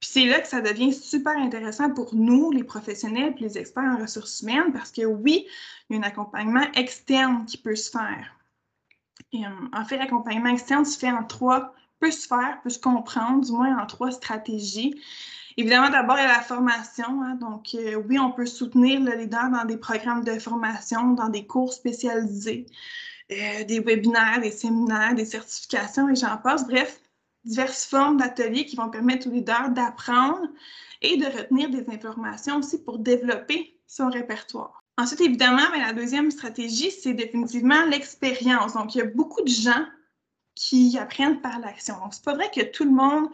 Puis 0.00 0.10
c'est 0.12 0.26
là 0.26 0.40
que 0.40 0.48
ça 0.48 0.60
devient 0.60 0.92
super 0.92 1.36
intéressant 1.36 1.90
pour 1.90 2.14
nous, 2.14 2.50
les 2.50 2.64
professionnels 2.64 3.34
et 3.38 3.42
les 3.42 3.58
experts 3.58 3.84
en 3.84 3.98
ressources 3.98 4.42
humaines, 4.42 4.72
parce 4.72 4.90
que 4.90 5.04
oui, 5.04 5.46
il 5.88 5.96
y 5.96 5.98
a 5.98 6.02
un 6.02 6.06
accompagnement 6.06 6.70
externe 6.74 7.44
qui 7.46 7.56
peut 7.56 7.76
se 7.76 7.90
faire. 7.90 8.34
Euh, 9.34 9.38
en 9.72 9.84
fait, 9.84 9.96
l'accompagnement 9.96 10.50
externe 10.50 10.84
se 10.84 10.98
fait 10.98 11.10
en 11.10 11.24
trois, 11.24 11.74
peut 12.00 12.10
se 12.10 12.26
faire, 12.26 12.60
peut 12.62 12.70
se 12.70 12.78
comprendre, 12.78 13.44
du 13.44 13.52
moins 13.52 13.78
en 13.78 13.86
trois 13.86 14.10
stratégies. 14.10 15.00
Évidemment, 15.56 15.88
d'abord, 15.88 16.16
il 16.18 16.22
y 16.22 16.24
a 16.24 16.28
la 16.28 16.42
formation. 16.42 17.22
Hein. 17.22 17.36
donc, 17.36 17.74
euh, 17.74 17.94
oui, 18.08 18.18
on 18.18 18.32
peut 18.32 18.46
soutenir 18.46 19.00
le 19.00 19.12
leader 19.12 19.50
dans 19.50 19.64
des 19.64 19.76
programmes 19.76 20.24
de 20.24 20.38
formation, 20.38 21.12
dans 21.12 21.28
des 21.28 21.46
cours 21.46 21.72
spécialisés, 21.72 22.66
euh, 23.30 23.64
des 23.64 23.80
webinaires, 23.80 24.40
des 24.40 24.50
séminaires, 24.50 25.14
des 25.14 25.24
certifications 25.24 26.08
et 26.08 26.16
j'en 26.16 26.36
passe. 26.38 26.66
Bref, 26.66 27.00
diverses 27.44 27.84
formes 27.84 28.16
d'ateliers 28.16 28.64
qui 28.64 28.76
vont 28.76 28.90
permettre 28.90 29.26
aux 29.28 29.30
leaders 29.30 29.70
d'apprendre 29.70 30.48
et 31.02 31.16
de 31.16 31.26
retenir 31.26 31.70
des 31.70 31.84
informations 31.92 32.58
aussi 32.58 32.82
pour 32.82 32.98
développer 32.98 33.78
son 33.86 34.08
répertoire. 34.08 34.82
Ensuite, 34.96 35.20
évidemment, 35.20 35.68
la 35.76 35.92
deuxième 35.92 36.30
stratégie, 36.30 36.90
c'est 36.90 37.14
définitivement 37.14 37.84
l'expérience. 37.86 38.74
Donc, 38.74 38.94
il 38.94 38.98
y 38.98 39.02
a 39.02 39.06
beaucoup 39.06 39.42
de 39.42 39.48
gens 39.48 39.84
qui 40.54 40.96
apprennent 40.98 41.40
par 41.40 41.58
l'action. 41.58 41.96
Donc, 41.98 42.14
c'est 42.14 42.24
pas 42.24 42.34
vrai 42.34 42.48
que 42.54 42.62
tout 42.62 42.84
le 42.84 42.92
monde 42.92 43.28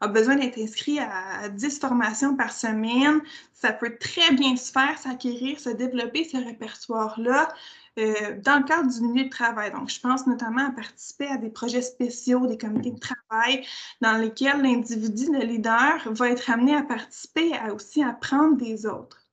a 0.00 0.08
besoin 0.08 0.36
d'être 0.36 0.58
inscrit 0.58 0.98
à 0.98 1.48
10 1.48 1.78
formations 1.78 2.36
par 2.36 2.52
semaine. 2.52 3.20
Ça 3.52 3.72
peut 3.72 3.96
très 3.98 4.32
bien 4.32 4.56
se 4.56 4.72
faire, 4.72 4.98
s'acquérir, 4.98 5.60
se 5.60 5.70
développer 5.70 6.24
ce 6.24 6.38
répertoire-là 6.38 7.48
euh, 7.96 8.40
dans 8.42 8.58
le 8.58 8.64
cadre 8.64 8.92
du 8.92 9.00
milieu 9.02 9.24
de 9.24 9.30
travail. 9.30 9.70
Donc, 9.70 9.88
je 9.88 10.00
pense 10.00 10.26
notamment 10.26 10.66
à 10.66 10.70
participer 10.72 11.28
à 11.28 11.36
des 11.36 11.50
projets 11.50 11.82
spéciaux, 11.82 12.46
des 12.46 12.58
comités 12.58 12.90
de 12.90 12.98
travail 12.98 13.64
dans 14.00 14.16
lesquels 14.16 14.60
l'individu, 14.62 15.26
le 15.32 15.44
leader, 15.44 16.00
va 16.06 16.30
être 16.30 16.50
amené 16.50 16.74
à 16.74 16.82
participer, 16.82 17.54
à 17.54 17.72
aussi 17.72 18.02
apprendre 18.02 18.56
des 18.56 18.84
autres. 18.86 19.28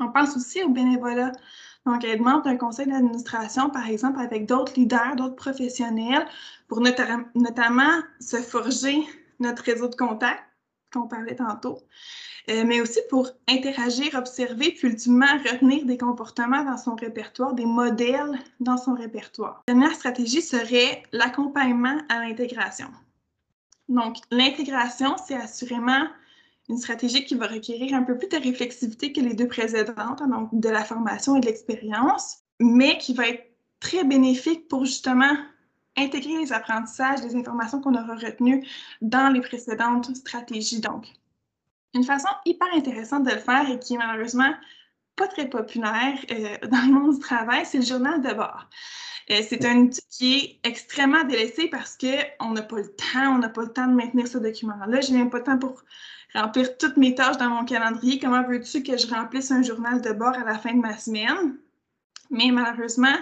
On 0.00 0.10
pense 0.10 0.36
aussi 0.36 0.62
au 0.62 0.70
bénévolat. 0.70 1.32
Donc, 1.86 2.04
être 2.04 2.20
membre 2.20 2.42
d'un 2.42 2.56
conseil 2.56 2.86
d'administration, 2.86 3.70
par 3.70 3.88
exemple, 3.88 4.18
avec 4.18 4.46
d'autres 4.46 4.72
leaders, 4.74 5.14
d'autres 5.14 5.36
professionnels, 5.36 6.26
pour 6.66 6.80
notamment 6.80 8.02
se 8.20 8.36
forger 8.38 9.06
notre 9.38 9.62
réseau 9.62 9.88
de 9.88 9.94
contacts 9.94 10.42
qu'on 10.92 11.08
parlait 11.08 11.36
tantôt, 11.36 11.78
euh, 12.50 12.64
mais 12.66 12.80
aussi 12.80 13.00
pour 13.10 13.28
interagir, 13.48 14.14
observer, 14.14 14.72
puis 14.72 14.88
ultimement 14.88 15.26
retenir 15.44 15.84
des 15.84 15.98
comportements 15.98 16.64
dans 16.64 16.78
son 16.78 16.94
répertoire, 16.94 17.54
des 17.54 17.66
modèles 17.66 18.38
dans 18.60 18.76
son 18.78 18.94
répertoire. 18.94 19.62
La 19.68 19.74
dernière 19.74 19.94
stratégie 19.94 20.42
serait 20.42 21.02
l'accompagnement 21.12 21.98
à 22.08 22.20
l'intégration. 22.20 22.88
Donc, 23.88 24.16
l'intégration, 24.30 25.16
c'est 25.26 25.36
assurément 25.36 26.06
une 26.68 26.78
stratégie 26.78 27.24
qui 27.24 27.34
va 27.34 27.46
requérir 27.46 27.94
un 27.94 28.02
peu 28.02 28.18
plus 28.18 28.28
de 28.28 28.36
réflexivité 28.36 29.12
que 29.12 29.20
les 29.20 29.34
deux 29.34 29.48
précédentes, 29.48 30.22
donc 30.28 30.48
de 30.52 30.68
la 30.68 30.84
formation 30.84 31.36
et 31.36 31.40
de 31.40 31.46
l'expérience, 31.46 32.38
mais 32.60 32.98
qui 32.98 33.14
va 33.14 33.28
être 33.28 33.44
très 33.80 34.04
bénéfique 34.04 34.68
pour 34.68 34.84
justement 34.84 35.32
intégrer 35.96 36.38
les 36.38 36.52
apprentissages, 36.52 37.22
les 37.22 37.36
informations 37.36 37.80
qu'on 37.80 37.94
aura 37.94 38.14
retenues 38.14 38.66
dans 39.00 39.32
les 39.32 39.40
précédentes 39.40 40.14
stratégies. 40.14 40.80
Donc, 40.80 41.06
une 41.94 42.04
façon 42.04 42.28
hyper 42.44 42.68
intéressante 42.74 43.24
de 43.24 43.30
le 43.32 43.38
faire 43.38 43.68
et 43.70 43.78
qui 43.78 43.94
est 43.94 43.98
malheureusement 43.98 44.52
pas 45.16 45.26
très 45.26 45.48
populaire 45.48 46.18
euh, 46.30 46.56
dans 46.68 46.86
le 46.86 46.92
monde 46.92 47.14
du 47.14 47.20
travail, 47.20 47.66
c'est 47.66 47.78
le 47.78 47.84
journal 47.84 48.22
de 48.22 48.32
bord. 48.32 48.68
Euh, 49.30 49.42
c'est 49.46 49.64
un 49.66 49.78
outil 49.78 50.00
qui 50.10 50.34
est 50.36 50.68
extrêmement 50.68 51.24
délaissé 51.24 51.68
parce 51.68 51.98
qu'on 51.98 52.52
n'a 52.52 52.62
pas 52.62 52.76
le 52.76 52.88
temps, 52.88 53.34
on 53.34 53.38
n'a 53.38 53.48
pas 53.48 53.62
le 53.62 53.72
temps 53.72 53.86
de 53.86 53.94
maintenir 53.94 54.26
ce 54.26 54.38
document-là. 54.38 55.00
Je 55.00 55.12
n'ai 55.12 55.18
même 55.18 55.30
pas 55.30 55.38
le 55.38 55.44
temps 55.44 55.58
pour 55.58 55.82
remplir 56.34 56.78
toutes 56.78 56.96
mes 56.96 57.14
tâches 57.14 57.36
dans 57.36 57.50
mon 57.50 57.64
calendrier. 57.64 58.18
Comment 58.18 58.42
veux-tu 58.42 58.82
que 58.82 58.96
je 58.96 59.06
remplisse 59.08 59.50
un 59.50 59.62
journal 59.62 60.00
de 60.00 60.12
bord 60.12 60.34
à 60.34 60.44
la 60.44 60.58
fin 60.58 60.72
de 60.72 60.80
ma 60.80 60.96
semaine? 60.96 61.58
Mais 62.30 62.50
malheureusement, 62.50 63.16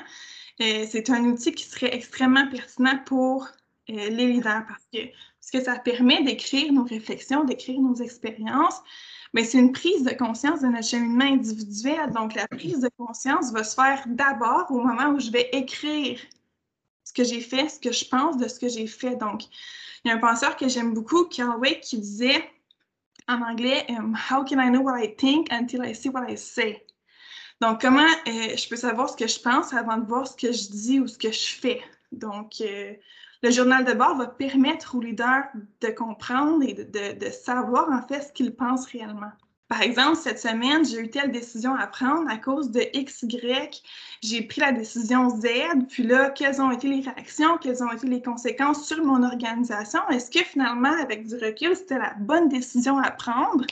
c'est 0.59 1.11
un 1.11 1.25
outil 1.25 1.53
qui 1.53 1.65
serait 1.65 1.95
extrêmement 1.95 2.49
pertinent 2.49 2.99
pour 3.05 3.49
les 3.89 4.09
leaders 4.09 4.65
parce 4.67 4.85
que 4.93 5.11
ce 5.41 5.53
que 5.53 5.63
ça 5.63 5.79
permet 5.79 6.23
d'écrire 6.25 6.73
nos 6.73 6.85
réflexions, 6.85 7.45
d'écrire 7.45 7.81
nos 7.81 7.95
expériences, 7.95 8.83
mais 9.33 9.45
c'est 9.45 9.59
une 9.59 9.73
prise 9.73 10.03
de 10.03 10.13
conscience 10.13 10.61
de 10.63 10.67
notre 10.67 10.89
cheminement 10.89 11.25
individuel. 11.25 12.11
Donc, 12.13 12.35
la 12.35 12.49
prise 12.49 12.81
de 12.81 12.91
conscience 12.97 13.53
va 13.53 13.63
se 13.65 13.75
faire 13.75 14.03
d'abord 14.07 14.67
au 14.71 14.81
moment 14.81 15.11
où 15.11 15.21
je 15.21 15.31
vais 15.31 15.49
écrire 15.53 16.19
ce 17.05 17.13
que 17.13 17.23
j'ai 17.23 17.41
fait, 17.41 17.69
ce 17.69 17.79
que 17.79 17.93
je 17.93 18.05
pense 18.07 18.39
de 18.39 18.49
ce 18.49 18.59
que 18.59 18.69
j'ai 18.69 18.87
fait. 18.87 19.17
Donc, 19.17 19.45
il 20.05 20.09
y 20.09 20.11
a 20.11 20.15
un 20.15 20.19
penseur 20.19 20.57
que 20.57 20.69
j'aime 20.69 20.95
beaucoup, 20.95 21.25
Calway, 21.25 21.81
qui 21.81 21.99
disait 21.99 22.51
en 23.29 23.43
anglais 23.43 23.85
um, 23.91 24.17
How 24.31 24.45
can 24.45 24.59
I 24.59 24.71
know 24.71 24.81
what 24.81 24.99
I 24.99 25.15
think 25.15 25.49
until 25.51 25.85
I 25.85 25.95
see 25.95 26.09
what 26.09 26.29
I 26.29 26.37
say? 26.37 26.86
Donc, 27.61 27.81
comment 27.81 28.03
euh, 28.03 28.57
je 28.57 28.69
peux 28.69 28.77
savoir 28.77 29.09
ce 29.09 29.17
que 29.17 29.27
je 29.27 29.41
pense 29.41 29.73
avant 29.73 29.97
de 29.97 30.07
voir 30.07 30.27
ce 30.27 30.37
que 30.37 30.53
je 30.53 30.69
dis 30.71 31.01
ou 31.01 31.07
ce 31.07 31.17
que 31.17 31.33
je 31.33 31.55
fais? 31.55 31.83
Donc, 32.13 32.61
euh, 32.61 32.93
le 33.43 33.51
journal 33.51 33.85
de 33.85 33.93
bord 33.93 34.17
va 34.17 34.27
permettre 34.27 34.95
aux 34.95 35.01
leaders 35.01 35.45
de 35.81 35.89
comprendre 35.89 36.63
et 36.63 36.75
de, 36.75 37.31
savoir 37.31 37.91
en 37.91 38.07
fait 38.07 38.23
ce 38.23 38.33
qu'ils 38.33 38.55
pensent 38.55 38.87
réellement. 38.87 39.31
Par 39.69 39.83
exemple, 39.83 40.17
cette 40.17 40.39
semaine, 40.39 40.85
j'ai 40.85 41.01
eu 41.01 41.11
telle 41.11 41.33
décision 41.33 41.75
à 41.75 41.89
prendre 41.89 42.31
à 42.31 42.37
cause 42.37 42.71
de 42.71 42.83
X, 42.93 43.23
Y. 43.23 43.83
J'ai 44.23 44.43
pris 44.43 44.61
la 44.61 44.71
décision 44.71 45.29
Z, 45.29 45.49
puis 45.89 46.05
là, 46.05 46.31
quelles 46.31 46.63
ont 46.63 46.71
été 46.71 46.87
les 46.87 47.01
réactions, 47.01 47.59
quelles 47.59 47.83
ont 47.83 47.91
été 47.91 48.07
les 48.07 48.23
conséquences 48.23 48.87
sur 48.87 49.05
mon 49.05 49.25
organisation? 49.25 50.01
Est-ce 50.09 50.31
que 50.31 50.45
finalement, 50.45 50.93
avec 51.01 51.27
du 51.27 51.35
recul, 51.35 51.75
c'était 51.75 51.99
la 51.99 52.15
bonne 52.21 52.49
décision 52.49 52.99
à 52.99 53.11
prendre? 53.11 53.65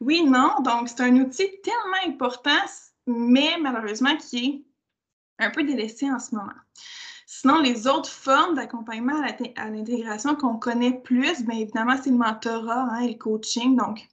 Oui, 0.00 0.24
non. 0.24 0.54
Donc, 0.64 0.88
c'est 0.88 1.02
un 1.02 1.14
outil 1.16 1.48
tellement 1.62 2.14
important, 2.14 2.66
mais 3.08 3.56
malheureusement 3.60 4.16
qui 4.16 4.64
est 5.38 5.44
un 5.44 5.50
peu 5.50 5.64
délaissé 5.64 6.10
en 6.10 6.18
ce 6.18 6.34
moment. 6.34 6.52
Sinon, 7.26 7.60
les 7.60 7.86
autres 7.86 8.10
formes 8.10 8.54
d'accompagnement 8.54 9.22
à 9.56 9.70
l'intégration 9.70 10.34
qu'on 10.34 10.56
connaît 10.56 10.98
plus, 10.98 11.44
bien 11.44 11.58
évidemment, 11.58 11.96
c'est 12.02 12.10
le 12.10 12.16
mentorat 12.16 12.88
hein, 12.90 13.00
et 13.00 13.08
le 13.08 13.18
coaching. 13.18 13.76
Donc, 13.76 14.08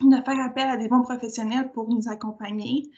de 0.00 0.16
faire 0.22 0.40
appel 0.40 0.68
à 0.68 0.76
des 0.76 0.88
bons 0.88 1.02
professionnels 1.02 1.70
pour 1.72 1.88
nous 1.88 2.08
accompagner. 2.08 2.90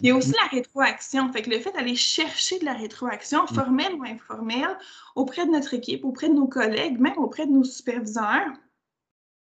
Il 0.00 0.06
y 0.06 0.10
a 0.10 0.16
aussi 0.16 0.32
la 0.32 0.48
rétroaction. 0.50 1.32
Fait 1.32 1.42
que 1.42 1.50
le 1.50 1.60
fait 1.60 1.72
d'aller 1.72 1.96
chercher 1.96 2.58
de 2.60 2.64
la 2.64 2.72
rétroaction, 2.72 3.44
mm. 3.44 3.54
formelle 3.54 3.94
ou 3.94 4.04
informelle, 4.04 4.78
auprès 5.16 5.44
de 5.46 5.50
notre 5.50 5.74
équipe, 5.74 6.04
auprès 6.04 6.28
de 6.28 6.34
nos 6.34 6.46
collègues, 6.46 6.98
même 6.98 7.18
auprès 7.18 7.46
de 7.46 7.52
nos 7.52 7.64
superviseurs, 7.64 8.52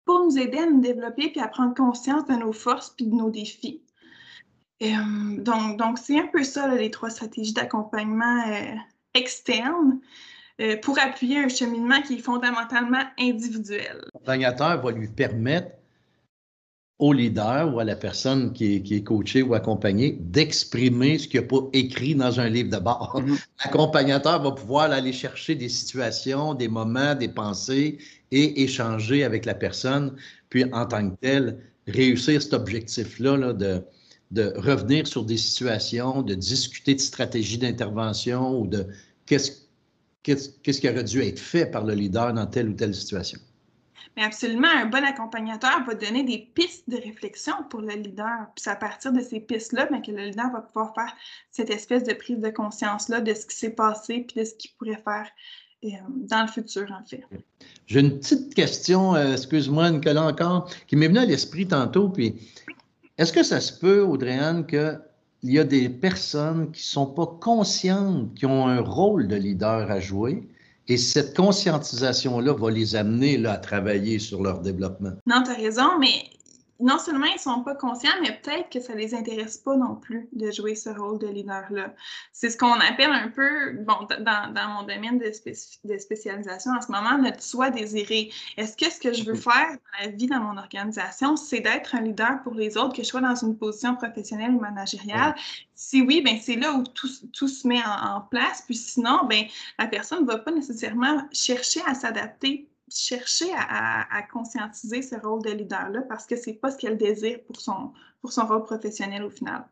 pour 0.05 0.25
nous 0.25 0.39
aider 0.39 0.59
à 0.59 0.67
nous 0.67 0.81
développer 0.81 1.31
puis 1.31 1.41
à 1.41 1.49
prendre 1.49 1.75
conscience 1.75 2.25
de 2.27 2.35
nos 2.35 2.53
forces 2.53 2.91
puis 2.91 3.07
de 3.07 3.15
nos 3.15 3.31
défis. 3.31 3.86
Euh, 4.83 4.87
donc, 5.39 5.79
donc 5.79 5.99
c'est 5.99 6.19
un 6.19 6.27
peu 6.27 6.45
ça, 6.45 6.75
les 6.75 6.91
trois 6.91 7.11
stratégies 7.11 7.55
d'accompagnement 7.55 8.43
euh, 8.49 8.75
externe 9.15 10.01
euh, 10.61 10.77
pour 10.83 10.99
appuyer 10.99 11.39
un 11.39 11.49
cheminement 11.49 12.03
qui 12.03 12.15
est 12.15 12.19
fondamentalement 12.19 13.03
individuel. 13.19 14.03
L'accompagnateur 14.15 14.83
va 14.83 14.91
lui 14.91 15.09
permettre 15.09 15.71
au 16.99 17.13
leader 17.13 17.75
ou 17.75 17.81
à 17.81 17.85
la 17.85 17.97
personne 17.97 18.53
qui 18.55 18.77
est, 18.77 18.83
qui 18.83 18.97
est 18.97 19.03
coachée 19.03 19.43
ou 19.43 19.55
accompagnée 19.55 20.17
d'exprimer 20.19 21.19
ce 21.19 21.29
qu'il 21.29 21.41
n'a 21.41 21.47
pas 21.47 21.61
écrit 21.75 22.15
dans 22.15 22.41
un 22.41 22.49
livre 22.49 22.71
de 22.71 22.83
bord. 22.83 23.21
Mm-hmm. 23.21 23.47
L'accompagnateur 23.65 24.43
va 24.43 24.53
pouvoir 24.53 24.91
aller 24.91 25.13
chercher 25.13 25.55
des 25.55 25.69
situations, 25.69 26.55
des 26.55 26.69
moments, 26.69 27.15
des 27.15 27.29
pensées 27.29 27.99
et 28.31 28.63
échanger 28.63 29.25
avec 29.25 29.45
la 29.45 29.55
personne, 29.55 30.17
puis 30.49 30.65
en 30.73 30.87
tant 30.87 31.11
que 31.11 31.17
tel, 31.21 31.59
réussir 31.87 32.41
cet 32.43 32.55
objectif-là 32.55 33.37
là, 33.37 33.53
de, 33.53 33.85
de 34.31 34.53
revenir 34.57 35.07
sur 35.07 35.25
des 35.25 35.37
situations, 35.37 36.23
de 36.23 36.35
discuter 36.35 36.95
de 36.95 37.01
stratégies 37.01 37.59
d'intervention 37.59 38.61
ou 38.61 38.67
de 38.67 38.87
qu'est-ce 39.27 39.67
qu'est-ce 40.23 40.81
qui 40.81 40.89
aurait 40.89 41.05
dû 41.05 41.23
être 41.23 41.39
fait 41.39 41.67
par 41.67 41.85
le 41.85 41.95
leader 41.95 42.33
dans 42.33 42.47
telle 42.47 42.69
ou 42.69 42.73
telle 42.73 42.95
situation. 42.95 43.39
Mais 44.17 44.25
absolument, 44.25 44.69
un 44.69 44.87
bon 44.87 45.05
accompagnateur 45.05 45.85
va 45.85 45.95
donner 45.95 46.25
des 46.25 46.39
pistes 46.55 46.89
de 46.89 46.97
réflexion 46.97 47.53
pour 47.69 47.83
le 47.83 47.95
leader. 47.95 48.47
Puis 48.55 48.65
c'est 48.65 48.71
à 48.71 48.77
partir 48.77 49.13
de 49.13 49.21
ces 49.21 49.41
pistes-là 49.41 49.87
ben, 49.91 50.01
que 50.01 50.11
le 50.11 50.25
leader 50.25 50.51
va 50.51 50.63
pouvoir 50.63 50.95
faire 50.95 51.15
cette 51.51 51.71
espèce 51.71 52.03
de 52.05 52.15
prise 52.15 52.41
de 52.41 52.49
conscience-là 52.49 53.21
de 53.21 53.35
ce 53.35 53.45
qui 53.45 53.57
s'est 53.57 53.75
passé 53.75 54.25
puis 54.27 54.41
de 54.41 54.45
ce 54.45 54.55
qu'il 54.55 54.71
pourrait 54.79 55.03
faire 55.05 55.29
euh, 55.85 55.89
dans 56.09 56.43
le 56.43 56.49
futur, 56.49 56.91
en 56.91 57.05
fait. 57.05 57.25
J'ai 57.87 58.01
une 58.01 58.19
petite 58.19 58.55
question, 58.55 59.15
euh, 59.15 59.35
excuse-moi, 59.35 59.91
Nicolas, 59.91 60.25
encore, 60.25 60.71
qui 60.87 60.97
m'est 60.97 61.09
venue 61.09 61.19
à 61.19 61.27
l'esprit 61.27 61.69
tantôt. 61.69 62.09
Puis 62.09 62.35
est-ce 63.19 63.33
que 63.33 63.43
ça 63.43 63.61
se 63.61 63.73
peut, 63.73 64.03
Audrey-Anne, 64.03 64.67
qu'il 64.67 65.01
y 65.43 65.59
a 65.59 65.65
des 65.65 65.89
personnes 65.89 66.71
qui 66.71 66.83
ne 66.83 66.87
sont 66.87 67.07
pas 67.07 67.27
conscientes, 67.41 68.35
qui 68.35 68.47
ont 68.47 68.67
un 68.67 68.81
rôle 68.81 69.27
de 69.27 69.37
leader 69.37 69.91
à 69.91 70.01
jouer, 70.01 70.49
et 70.89 70.97
cette 70.97 71.37
conscientisation-là 71.37 72.53
va 72.53 72.71
les 72.71 72.95
amener 72.95 73.39
là, 73.39 73.53
à 73.53 73.59
travailler 73.59 74.19
sur 74.19 74.43
leur 74.43 74.61
développement? 74.61 75.13
Non, 75.27 75.43
tu 75.43 75.51
as 75.51 75.55
raison, 75.55 75.99
mais 75.99 76.25
non 76.79 76.99
seulement 76.99 77.27
ils 77.27 77.35
ne 77.35 77.39
sont 77.39 77.63
pas 77.63 77.75
conscients, 77.75 78.11
mais 78.21 78.39
peut-être 78.43 78.71
que 78.71 78.81
ça 78.81 78.95
ne 78.95 78.99
les 78.99 79.15
intéresse 79.15 79.57
pas 79.57 79.77
non 79.77 79.97
plus 79.97 80.29
de 80.33 80.51
jouer 80.51 80.75
ce 80.75 80.91
rôle 80.91 81.19
de 81.19 81.27
leader-là. 81.27 81.95
C'est 82.33 82.51
ce 82.51 82.59
qu'on 82.59 82.73
appelle 82.81 83.11
un 83.11 83.29
peu, 83.29 83.73
bon, 83.73 84.07
dans, 84.21 84.53
dans 84.53 84.69
mon 84.69 84.83
domaine 84.83 85.19
de, 85.19 85.33
de, 85.85 85.99
spécialisation 85.99 86.73
en 86.73 86.81
ce 86.81 86.93
moment, 86.93 87.17
notre 87.19 87.43
soi 87.43 87.71
désiré. 87.71 88.31
Est-ce 88.57 88.77
que 88.77 88.91
ce 88.91 89.01
que 89.01 89.13
je 89.13 89.25
veux 89.25 89.35
mm-hmm. 89.35 89.43
faire 89.43 89.71
dans 89.71 90.05
la 90.05 90.11
vie, 90.11 90.27
dans 90.27 90.41
mon 90.41 90.59
organisation, 90.59 91.37
c'est 91.37 91.61
d'être 91.61 91.95
un 91.95 92.03
leader 92.03 92.43
pour 92.43 92.55
les 92.55 92.77
autres, 92.77 92.95
que 92.95 93.03
je 93.03 93.09
sois 93.09 93.21
dans 93.23 93.37
une 93.37 93.57
position 93.57 93.97
professionnelle 93.97 94.51
ou 94.51 94.61
managériale? 94.61 95.35
Si 95.75 96.03
oui, 96.03 96.23
ben 96.23 96.39
c'est 96.41 96.57
là 96.57 96.73
où 96.73 96.85
tout, 96.85 97.09
tout 97.33 97.49
se 97.49 97.67
met 97.67 97.83
en, 97.85 98.17
en, 98.17 98.21
place. 98.21 98.63
Puis 98.67 98.77
sinon, 98.77 99.27
ben 99.29 99.45
la 99.79 99.87
personne 99.87 100.23
ne 100.23 100.27
va 100.27 100.39
pas 100.39 100.51
nécessairement 100.51 101.27
chercher 101.33 101.81
à 101.87 101.95
s'adapter 101.95 102.69
chercher 102.89 103.53
à, 103.57 104.23
conscientiser 104.33 105.03
ce 105.03 105.17
rôle 105.17 105.43
de 105.43 105.51
leader-là 105.51 106.03
parce 106.09 106.27
que 106.27 106.37
c'est 106.37 106.55
pas 106.55 106.71
ce 106.71 106.79
qu'elle 106.79 106.97
désire 106.97 107.39
pour 107.47 107.61
son, 107.61 107.93
pour 108.21 108.33
son 108.33 108.47
rôle 108.47 108.65
professionnel 108.65 109.25
au 109.25 109.31
final. 109.31 109.65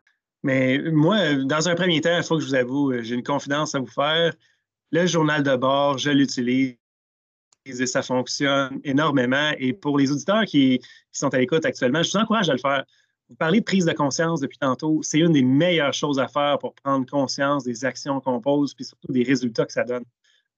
Mais 0.43 0.79
moi, 0.91 1.35
dans 1.35 1.69
un 1.69 1.75
premier 1.75 2.01
temps, 2.01 2.17
il 2.17 2.23
faut 2.23 2.37
que 2.37 2.43
je 2.43 2.49
vous 2.49 2.55
avoue, 2.55 2.93
j'ai 3.03 3.15
une 3.15 3.23
confidence 3.23 3.75
à 3.75 3.79
vous 3.79 3.87
faire. 3.87 4.35
Le 4.91 5.07
journal 5.07 5.43
de 5.43 5.57
bord, 5.57 5.99
je 5.99 6.11
l'utilise 6.11 6.77
et 7.67 7.87
ça 7.87 8.03
fonctionne 8.03 8.81
énormément. 8.85 9.53
Et 9.59 9.73
pour 9.73 9.99
les 9.99 10.11
auditeurs 10.11 10.45
qui, 10.45 10.81
sont 11.13 11.33
à 11.33 11.39
l'écoute 11.39 11.65
actuellement, 11.65 12.03
je 12.03 12.11
vous 12.11 12.19
encourage 12.19 12.51
à 12.51 12.53
le 12.53 12.59
faire. 12.59 12.85
Vous 13.31 13.37
parlez 13.37 13.61
de 13.61 13.65
prise 13.65 13.87
de 13.87 13.93
conscience 13.93 14.41
depuis 14.41 14.59
tantôt. 14.59 15.01
C'est 15.03 15.19
une 15.19 15.33
des 15.33 15.43
meilleures 15.43 15.95
choses 15.95 16.19
à 16.19 16.29
faire 16.29 16.59
pour 16.59 16.75
prendre 16.75 17.07
conscience 17.07 17.65
des 17.65 17.85
actions 17.85 18.21
qu'on 18.21 18.41
pose, 18.41 18.75
puis 18.75 18.85
surtout 18.85 19.13
des 19.13 19.23
résultats 19.23 19.65
que 19.65 19.73
ça 19.73 19.85
donne. 19.85 20.05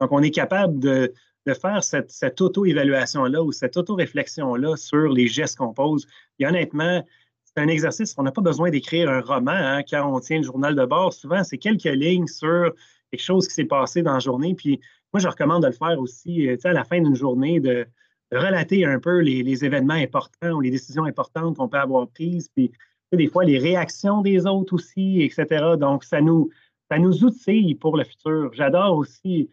Donc, 0.00 0.10
on 0.12 0.22
est 0.22 0.30
capable 0.30 0.80
de, 0.80 1.12
de 1.46 1.54
faire 1.54 1.82
cette, 1.82 2.40
auto-évaluation-là 2.40 3.42
ou 3.42 3.52
cette 3.52 3.76
auto-réflexion-là 3.76 4.76
sur 4.76 5.08
les 5.08 5.28
gestes 5.28 5.58
qu'on 5.58 5.72
pose. 5.72 6.06
Et 6.38 6.46
honnêtement, 6.46 7.06
c'est 7.44 7.62
un 7.62 7.68
exercice, 7.68 8.14
on 8.18 8.24
n'a 8.24 8.32
pas 8.32 8.42
besoin 8.42 8.70
d'écrire 8.70 9.08
un 9.08 9.20
roman 9.20 9.52
hein, 9.52 9.82
quand 9.88 10.12
on 10.12 10.18
tient 10.20 10.38
le 10.38 10.44
journal 10.44 10.74
de 10.74 10.84
bord. 10.84 11.12
Souvent, 11.12 11.44
c'est 11.44 11.58
quelques 11.58 11.84
lignes 11.84 12.26
sur 12.26 12.72
quelque 13.10 13.22
chose 13.22 13.46
qui 13.46 13.54
s'est 13.54 13.64
passé 13.64 14.02
dans 14.02 14.14
la 14.14 14.18
journée. 14.18 14.54
Puis 14.54 14.80
moi, 15.12 15.20
je 15.20 15.28
recommande 15.28 15.62
de 15.62 15.68
le 15.68 15.72
faire 15.72 15.98
aussi 16.00 16.48
à 16.64 16.72
la 16.72 16.84
fin 16.84 17.00
d'une 17.00 17.14
journée, 17.14 17.60
de, 17.60 17.86
relater 18.32 18.84
un 18.84 18.98
peu 18.98 19.20
les, 19.20 19.64
événements 19.64 19.94
importants 19.94 20.50
ou 20.50 20.60
les 20.60 20.70
décisions 20.72 21.04
importantes 21.04 21.56
qu'on 21.56 21.68
peut 21.68 21.78
avoir 21.78 22.08
prises. 22.08 22.48
Puis 22.48 22.72
des 23.12 23.28
fois, 23.28 23.44
les 23.44 23.58
réactions 23.58 24.20
des 24.20 24.46
autres 24.46 24.74
aussi, 24.74 25.22
etc. 25.22 25.76
Donc, 25.78 26.02
ça 26.02 26.20
nous, 26.20 26.50
ça 26.90 26.98
nous 26.98 27.24
outille 27.24 27.76
pour 27.76 27.96
le 27.96 28.02
futur. 28.02 28.50
J'adore 28.52 28.96
aussi 28.96 29.48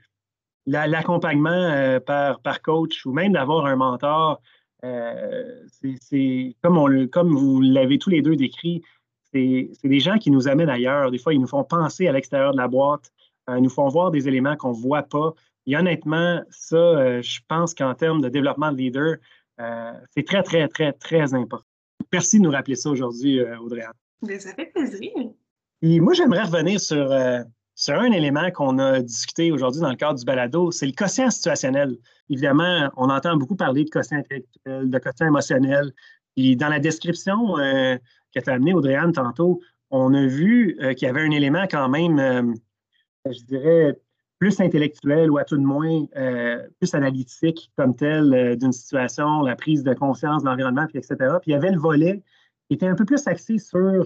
l'accompagnement 0.66 1.50
euh, 1.50 2.00
par, 2.00 2.40
par 2.40 2.62
coach 2.62 3.06
ou 3.06 3.14
même 3.14 3.34
d'avoir 3.34 3.66
un 3.66 3.76
mentor. 3.76 4.42
Euh, 4.84 5.66
c'est 6.02 6.56
comme, 6.62 7.08
comme 7.10 7.36
vous 7.36 7.62
l'avez 7.62 7.98
tous 7.98 8.10
les 8.10 8.22
deux 8.22 8.36
décrit, 8.36 8.82
c'est 9.32 9.72
des 9.84 10.00
gens 10.00 10.18
qui 10.18 10.30
nous 10.30 10.48
amènent 10.48 10.70
ailleurs. 10.70 11.10
Des 11.10 11.18
fois, 11.18 11.34
ils 11.34 11.40
nous 11.40 11.48
font 11.48 11.64
penser 11.64 12.08
à 12.08 12.12
l'extérieur 12.12 12.52
de 12.52 12.58
la 12.58 12.68
boîte, 12.68 13.12
euh, 13.50 13.58
ils 13.58 13.64
nous 13.64 13.70
font 13.70 13.88
voir 13.88 14.12
des 14.12 14.28
éléments 14.28 14.56
qu'on 14.56 14.72
ne 14.76 14.82
voit 14.82 15.04
pas. 15.04 15.34
Et 15.66 15.78
honnêtement, 15.78 16.42
ça, 16.50 17.22
je 17.22 17.40
pense 17.48 17.74
qu'en 17.74 17.96
termes 17.96 18.22
de 18.22 18.28
développement 18.28 18.72
de 18.72 18.78
leader, 18.78 19.16
c'est 20.14 20.26
très, 20.26 20.44
très, 20.44 20.68
très, 20.68 20.92
très 20.92 21.34
important. 21.34 21.66
Merci 22.12 22.40
de 22.40 22.44
nous 22.44 22.52
rappeler 22.52 22.76
ça 22.76 22.90
aujourd'hui, 22.90 23.42
Audrey. 23.42 23.84
Ça 24.40 24.54
fait 24.54 24.66
plaisir. 24.66 25.12
Et 25.82 26.02
moi, 26.02 26.14
j'aimerais 26.14 26.44
revenir 26.44 26.82
sur, 26.82 27.08
sur 27.76 27.96
un 27.96 28.12
élément 28.12 28.52
qu'on 28.52 28.78
a 28.80 29.02
discuté 29.02 29.52
aujourd'hui 29.52 29.82
dans 29.82 29.90
le 29.90 29.96
cadre 29.96 30.20
du 30.20 30.26
balado, 30.26 30.72
c'est 30.72 30.86
le 30.86 30.92
quotient 30.92 31.30
situationnel. 31.32 31.98
Évidemment, 32.30 32.90
on 32.98 33.10
entend 33.10 33.36
beaucoup 33.36 33.56
parler 33.56 33.84
de 33.84 33.90
quotient 33.90 34.18
intellectuel, 34.18 34.90
de 34.90 34.98
quotient 35.00 35.28
émotionnel. 35.28 35.92
Et 36.36 36.56
dans 36.56 36.70
la 36.70 36.80
description 36.80 37.58
euh, 37.58 37.98
que 38.34 38.40
tu 38.40 38.50
as 38.50 38.54
amenée, 38.54 38.74
audrey 38.74 38.98
tantôt, 39.14 39.60
on 39.90 40.14
a 40.14 40.26
vu 40.26 40.78
euh, 40.82 40.94
qu'il 40.94 41.08
y 41.08 41.10
avait 41.10 41.22
un 41.22 41.32
élément 41.32 41.66
quand 41.70 41.90
même, 41.90 42.20
euh, 42.20 42.54
je 43.32 43.44
dirais, 43.44 44.00
plus 44.40 44.60
intellectuel 44.60 45.32
ou 45.32 45.38
à 45.38 45.46
tout 45.46 45.58
de 45.58 45.64
moins 45.64 46.06
plus 46.80 46.94
analytique 46.94 47.72
comme 47.78 47.96
tel 47.96 48.58
d'une 48.58 48.74
situation, 48.74 49.42
la 49.42 49.56
prise 49.56 49.84
de 49.84 49.94
conscience 49.94 50.44
de 50.44 50.50
l'environnement, 50.50 50.86
etc. 50.94 51.16
Puis 51.42 51.52
il 51.52 51.52
y 51.52 51.56
avait 51.56 51.72
le 51.72 51.80
volet 51.80 52.22
qui 52.68 52.74
était 52.74 52.88
un 52.88 52.96
peu 52.96 53.06
plus 53.06 53.26
axé 53.26 53.58
sur 53.58 54.06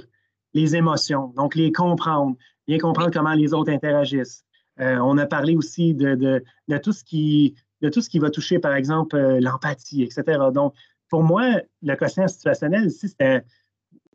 les 0.53 0.75
émotions, 0.75 1.34
donc 1.36 1.56
les 1.56 1.71
comprendre, 1.71 2.36
bien 2.67 2.77
comprendre 2.80 3.12
comment 3.12 3.34
les 3.34 3.53
autres 3.53 3.71
interagissent. 3.71 4.43
Euh, 4.80 4.97
on 4.97 5.17
a 5.17 5.25
parlé 5.25 5.56
aussi 5.56 5.93
de, 5.93 6.43
tout 6.84 6.93
ce 6.93 7.03
qui, 7.03 7.56
de 7.82 7.89
tout 7.89 8.01
ce 8.01 8.10
qui 8.10 8.19
va 8.19 8.30
toucher, 8.30 8.60
par 8.60 8.73
exemple, 8.73 9.15
euh, 9.15 9.39
l'empathie, 9.39 10.03
etc. 10.03 10.23
Donc, 10.53 10.73
pour 11.10 11.23
moi, 11.23 11.62
le 11.82 11.95
quotient 11.95 12.27
situationnel, 12.27 12.88
ici, 12.88 13.13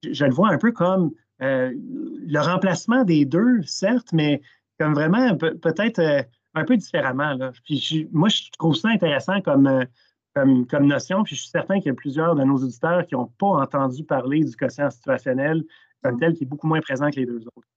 je 0.05 0.25
le 0.25 0.33
vois 0.33 0.51
un 0.51 0.59
peu 0.59 0.73
comme 0.73 1.13
euh, 1.41 1.73
le 1.75 2.39
remplacement 2.39 3.05
des 3.05 3.25
deux, 3.25 3.63
certes, 3.63 4.13
mais 4.13 4.43
comme 4.79 4.95
vraiment 4.95 5.37
peut-être 5.37 6.27
un 6.55 6.65
peu 6.65 6.77
différemment. 6.77 7.37
Puis 7.65 8.09
moi, 8.13 8.29
je 8.29 8.43
trouve 8.59 8.77
ça 8.77 8.89
intéressant 8.89 9.41
comme, 9.41 9.87
comme, 10.35 10.67
comme, 10.67 10.87
notion, 10.87 11.23
puis 11.25 11.35
je 11.35 11.43
suis 11.43 11.51
certain 11.51 11.79
qu'il 11.79 11.87
y 11.87 11.91
a 11.91 11.95
plusieurs 11.95 12.35
de 12.35 12.45
nos 12.45 12.57
auditeurs 12.57 13.07
qui 13.07 13.15
n'ont 13.15 13.33
pas 13.39 13.47
entendu 13.47 14.05
parler 14.05 14.45
du 14.45 14.55
quotient 14.55 14.91
situationnel 14.91 15.65
comme 16.03 16.19
tel, 16.19 16.35
qui 16.35 16.45
est 16.45 16.47
beaucoup 16.47 16.67
moins 16.67 16.81
présent 16.81 17.11
que 17.11 17.17
les 17.17 17.27
deux 17.27 17.43
autres. 17.57 17.72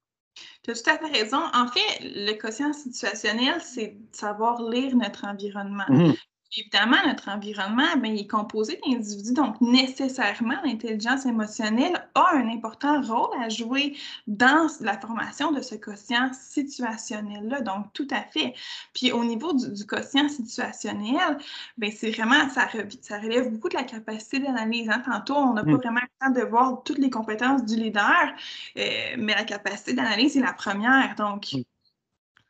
Tu 0.64 0.72
as 0.72 0.82
tout 0.82 0.90
à 0.90 0.98
fait 0.98 1.20
raison. 1.24 1.42
En 1.54 1.68
fait, 1.68 2.00
le 2.02 2.34
quotient 2.34 2.74
situationnel, 2.74 3.62
c'est 3.62 3.98
savoir 4.12 4.62
lire 4.62 4.96
notre 4.96 5.26
environnement. 5.26 5.86
Mhm 5.90 6.16
évidemment, 6.58 6.98
notre 7.06 7.30
environnement, 7.30 7.96
bien, 7.98 8.14
il 8.14 8.22
est 8.22 8.28
composé 8.28 8.80
d'individus, 8.86 9.34
donc 9.34 9.60
nécessairement, 9.62 10.56
l'intelligence 10.64 11.26
émotionnelle 11.26 12.08
a 12.16 12.26
un 12.34 12.48
important 12.50 13.02
rôle 13.02 13.42
à 13.42 13.50
jouer 13.50 13.98
dans 14.28 14.68
la 14.82 15.00
formation 15.00 15.52
de 15.52 15.62
ce 15.62 15.76
quotient 15.76 16.32
situationnel-là. 16.34 17.62
Donc, 17.62 17.92
tout 17.94 18.08
à 18.12 18.22
fait. 18.22 18.54
Puis, 18.94 19.12
au 19.12 19.24
niveau 19.24 19.54
du, 19.54 19.86
quotient 19.86 20.30
situationnel, 20.30 21.38
bien, 21.78 21.92
c'est 21.92 22.12
vraiment, 22.12 22.50
ça, 22.50 22.68
ça, 23.02 23.20
relève 23.20 23.52
beaucoup 23.52 23.70
de 23.70 23.76
la 23.76 23.84
capacité 23.84 24.40
d'analyse. 24.40 24.90
Hein. 24.90 25.02
Tantôt, 25.06 25.36
on 25.36 25.54
n'a 25.54 25.64
pas 25.64 25.72
mm. 25.72 25.76
vraiment 25.76 26.02
le 26.02 26.26
temps 26.26 26.32
de 26.32 26.46
voir 26.46 26.84
toutes 26.84 27.00
les 27.00 27.10
compétences 27.10 27.66
du 27.66 27.76
leader, 27.76 28.34
euh, 28.78 28.82
mais 29.18 29.34
la 29.34 29.44
capacité 29.44 29.94
d'analyse 29.94 30.38
est 30.38 30.42
la 30.42 30.54
première. 30.54 31.16
Donc, 31.16 31.54
mm. 31.54 31.62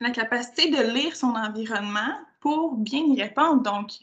la 0.02 0.12
capacité 0.12 0.70
de 0.70 0.94
lire 0.94 1.16
son 1.16 1.34
environnement, 1.36 2.14
pour 2.46 2.76
bien 2.76 3.00
y 3.00 3.20
répondre. 3.20 3.64
Donc, 3.64 3.94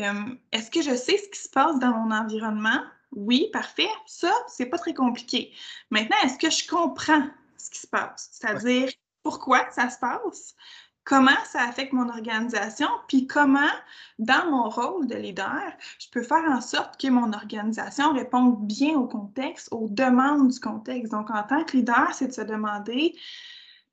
euh, 0.00 0.34
est-ce 0.50 0.72
que 0.72 0.82
je 0.82 0.96
sais 0.96 1.18
ce 1.18 1.28
qui 1.28 1.38
se 1.38 1.48
passe 1.48 1.78
dans 1.78 1.92
mon 1.92 2.10
environnement? 2.10 2.82
Oui, 3.12 3.48
parfait. 3.52 3.88
Ça, 4.06 4.32
c'est 4.48 4.66
pas 4.66 4.78
très 4.78 4.92
compliqué. 4.92 5.52
Maintenant, 5.90 6.16
est-ce 6.24 6.36
que 6.36 6.50
je 6.50 6.66
comprends 6.66 7.22
ce 7.56 7.70
qui 7.70 7.78
se 7.78 7.86
passe? 7.86 8.30
C'est-à-dire 8.32 8.90
pourquoi 9.22 9.70
ça 9.70 9.88
se 9.88 10.00
passe? 10.00 10.56
Comment 11.04 11.38
ça 11.44 11.62
affecte 11.62 11.92
mon 11.92 12.08
organisation? 12.08 12.88
Puis 13.06 13.28
comment, 13.28 13.70
dans 14.18 14.50
mon 14.50 14.68
rôle 14.68 15.06
de 15.06 15.14
leader, 15.14 15.72
je 16.00 16.08
peux 16.10 16.24
faire 16.24 16.42
en 16.50 16.60
sorte 16.60 17.00
que 17.00 17.06
mon 17.06 17.32
organisation 17.32 18.12
réponde 18.14 18.66
bien 18.66 18.98
au 18.98 19.06
contexte, 19.06 19.68
aux 19.70 19.86
demandes 19.88 20.48
du 20.48 20.58
contexte? 20.58 21.12
Donc, 21.12 21.30
en 21.30 21.44
tant 21.44 21.62
que 21.62 21.76
leader, 21.76 22.12
c'est 22.14 22.26
de 22.26 22.32
se 22.32 22.40
demander, 22.40 23.16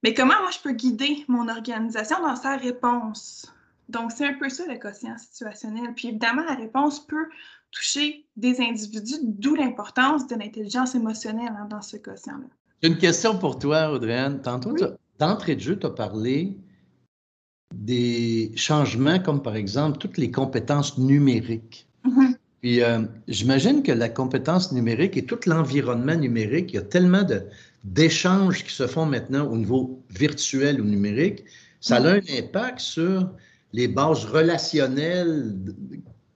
mais 0.02 0.16
comment 0.16 0.42
moi 0.42 0.50
je 0.50 0.62
peux 0.62 0.72
guider 0.72 1.26
mon 1.28 1.48
organisation 1.48 2.20
dans 2.24 2.36
sa 2.36 2.58
réponse? 2.58 3.54
Donc, 3.90 4.12
c'est 4.12 4.26
un 4.26 4.34
peu 4.34 4.50
ça 4.50 4.66
le 4.68 4.78
quotient 4.80 5.18
situationnel. 5.18 5.94
Puis 5.96 6.10
évidemment, 6.10 6.44
la 6.44 6.56
réponse 6.56 7.06
peut 7.06 7.26
toucher 7.72 8.26
des 8.38 8.62
individus, 8.62 9.20
d'où 9.22 9.56
l'importance 9.56 10.28
de 10.28 10.36
l'intelligence 10.36 10.96
émotionnelle 10.96 11.54
hein, 11.58 11.68
dans 11.70 11.82
ce 11.82 11.98
quotient-là. 11.98 12.48
J'ai 12.82 12.90
une 12.90 12.98
question 12.98 13.38
pour 13.38 13.60
toi, 13.60 13.92
Audrey. 13.92 14.40
Tantôt, 14.42 14.76
d'entrée 15.20 15.56
de 15.56 15.62
jeu, 15.62 15.78
tu 15.78 15.86
as 15.86 15.90
parlé 15.90 16.56
des 17.74 18.52
changements 18.56 19.20
comme 19.20 19.42
par 19.42 19.56
exemple 19.56 19.98
toutes 19.98 20.18
les 20.18 20.32
compétences 20.32 20.98
numériques. 20.98 21.88
Mm-hmm. 22.06 22.36
Puis 22.62 22.82
euh, 22.82 23.02
j'imagine 23.28 23.84
que 23.84 23.92
la 23.92 24.10
compétence 24.10 24.72
numérique 24.72 25.18
et 25.18 25.26
tout 25.26 25.40
l'environnement 25.48 26.16
numérique, 26.16 26.72
il 26.72 26.76
y 26.76 26.80
a 26.80 26.84
tellement 26.84 27.24
d'échanges 27.84 28.64
qui 28.64 28.74
se 28.74 28.88
font 28.88 29.06
maintenant 29.06 29.48
au 29.48 29.58
niveau 29.58 30.02
virtuel 30.12 30.80
ou 30.80 30.86
numérique, 30.86 31.44
ça 31.82 31.98
a 31.98 32.12
un 32.12 32.22
impact 32.30 32.80
sur 32.80 33.30
les 33.74 33.88
bases 33.88 34.26
relationnelles 34.26 35.56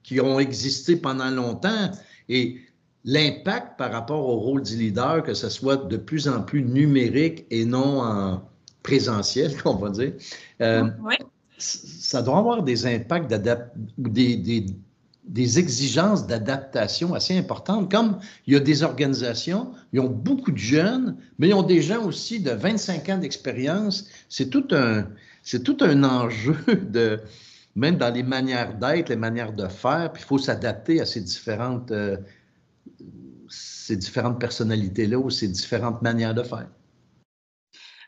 qui 0.02 0.20
ont 0.20 0.38
existé 0.38 0.96
pendant 0.96 1.30
longtemps 1.30 1.90
et 2.28 2.58
l'impact 3.04 3.78
par 3.78 3.92
rapport 3.92 4.26
au 4.28 4.36
rôle 4.36 4.62
du 4.62 4.76
leader, 4.76 5.22
que 5.22 5.34
ce 5.34 5.48
soit 5.48 5.76
de 5.76 5.96
plus 5.96 6.28
en 6.28 6.42
plus 6.42 6.62
numérique 6.62 7.46
et 7.50 7.64
non 7.64 8.02
en 8.02 8.42
présentiel, 8.82 9.52
on 9.64 9.74
va 9.76 9.90
dire. 9.90 10.12
Euh, 10.60 10.90
oui. 11.02 11.14
Ça 11.60 12.22
doit 12.22 12.38
avoir 12.38 12.62
des 12.62 12.86
impacts 12.86 13.32
ou 13.98 14.08
des, 14.08 14.36
des, 14.36 14.66
des 15.24 15.58
exigences 15.58 16.26
d'adaptation 16.26 17.14
assez 17.14 17.36
importantes. 17.36 17.90
Comme 17.90 18.18
il 18.46 18.54
y 18.54 18.56
a 18.56 18.60
des 18.60 18.84
organisations, 18.84 19.72
ils 19.92 20.00
ont 20.00 20.08
beaucoup 20.08 20.52
de 20.52 20.58
jeunes, 20.58 21.16
mais 21.38 21.48
ils 21.48 21.54
ont 21.54 21.64
des 21.64 21.82
gens 21.82 22.04
aussi 22.04 22.40
de 22.40 22.52
25 22.52 23.08
ans 23.08 23.18
d'expérience. 23.18 24.06
C'est 24.28 24.50
tout 24.50 24.68
un, 24.70 25.08
c'est 25.48 25.62
tout 25.62 25.78
un 25.80 26.04
enjeu 26.04 26.56
de, 26.82 27.20
même 27.74 27.96
dans 27.96 28.12
les 28.12 28.22
manières 28.22 28.74
d'être, 28.74 29.08
les 29.08 29.16
manières 29.16 29.54
de 29.54 29.66
faire, 29.66 30.12
puis 30.12 30.22
il 30.22 30.26
faut 30.26 30.38
s'adapter 30.38 31.00
à 31.00 31.06
ces 31.06 31.22
différentes, 31.22 31.90
euh, 31.90 32.18
ces 33.48 33.96
différentes 33.96 34.38
personnalités-là 34.38 35.18
ou 35.18 35.30
ces 35.30 35.48
différentes 35.48 36.02
manières 36.02 36.34
de 36.34 36.42
faire. 36.42 36.68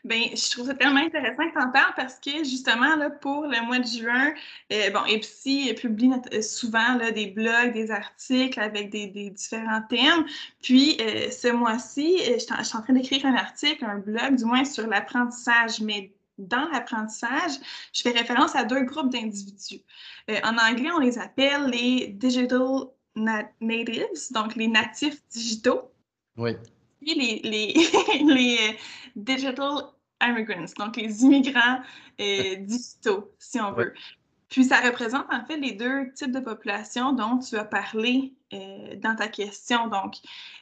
Bien, 0.03 0.25
je 0.35 0.51
trouve 0.51 0.67
ça 0.67 0.75
tellement 0.75 0.99
intéressant 0.99 1.47
que 1.47 1.53
tu 1.53 1.63
en 1.63 1.71
parles 1.71 1.93
parce 1.95 2.19
que 2.19 2.43
justement, 2.43 2.95
là, 2.95 3.09
pour 3.09 3.45
le 3.47 3.65
mois 3.65 3.79
de 3.79 3.87
juin, 3.87 4.33
euh, 4.71 4.91
bon, 4.91 5.05
Epsi 5.05 5.73
publie 5.73 6.11
euh, 6.33 6.41
souvent 6.43 6.95
là, 6.97 7.11
des 7.11 7.27
blogs, 7.27 7.73
des 7.73 7.89
articles 7.89 8.59
avec 8.59 8.91
des, 8.91 9.07
différents 9.07 9.81
thèmes. 9.89 10.25
Puis, 10.61 10.97
ce 11.31 11.51
mois-ci, 11.51 12.17
je 12.19 12.39
suis 12.39 12.77
en 12.77 12.81
train 12.81 12.93
d'écrire 12.93 13.25
un 13.25 13.35
article, 13.35 13.83
un 13.85 13.97
blog, 13.97 14.35
du 14.35 14.45
moins 14.45 14.65
sur 14.65 14.87
l'apprentissage, 14.87 15.81
mais 15.81 16.11
dans 16.47 16.67
l'apprentissage, 16.69 17.53
je 17.93 18.01
fais 18.01 18.11
référence 18.11 18.55
à 18.55 18.63
deux 18.63 18.83
groupes 18.83 19.11
d'individus. 19.11 19.81
Euh, 20.29 20.39
en 20.43 20.57
anglais, 20.57 20.91
on 20.91 20.99
les 20.99 21.17
appelle 21.17 21.65
les 21.69 22.07
digital 22.07 22.87
natives, 23.15 24.31
donc 24.31 24.55
les 24.55 24.67
natifs 24.67 25.21
digitaux. 25.29 25.91
Oui. 26.37 26.55
Puis 27.01 27.15
les, 27.15 27.39
les, 27.43 27.73
les 28.33 28.57
euh, 28.57 28.73
digital 29.15 29.83
immigrants, 30.21 30.65
donc 30.77 30.95
les 30.97 31.23
immigrants 31.23 31.81
euh, 32.19 32.55
digitaux, 32.59 33.31
si 33.39 33.59
on 33.59 33.71
veut. 33.73 33.93
Puis 34.51 34.65
ça 34.65 34.81
représente 34.81 35.25
en 35.31 35.45
fait 35.45 35.55
les 35.55 35.71
deux 35.71 36.11
types 36.13 36.33
de 36.33 36.41
populations 36.41 37.13
dont 37.13 37.39
tu 37.39 37.55
as 37.55 37.63
parlé 37.63 38.33
euh, 38.51 38.97
dans 38.97 39.15
ta 39.15 39.29
question. 39.29 39.87
Donc, 39.87 40.15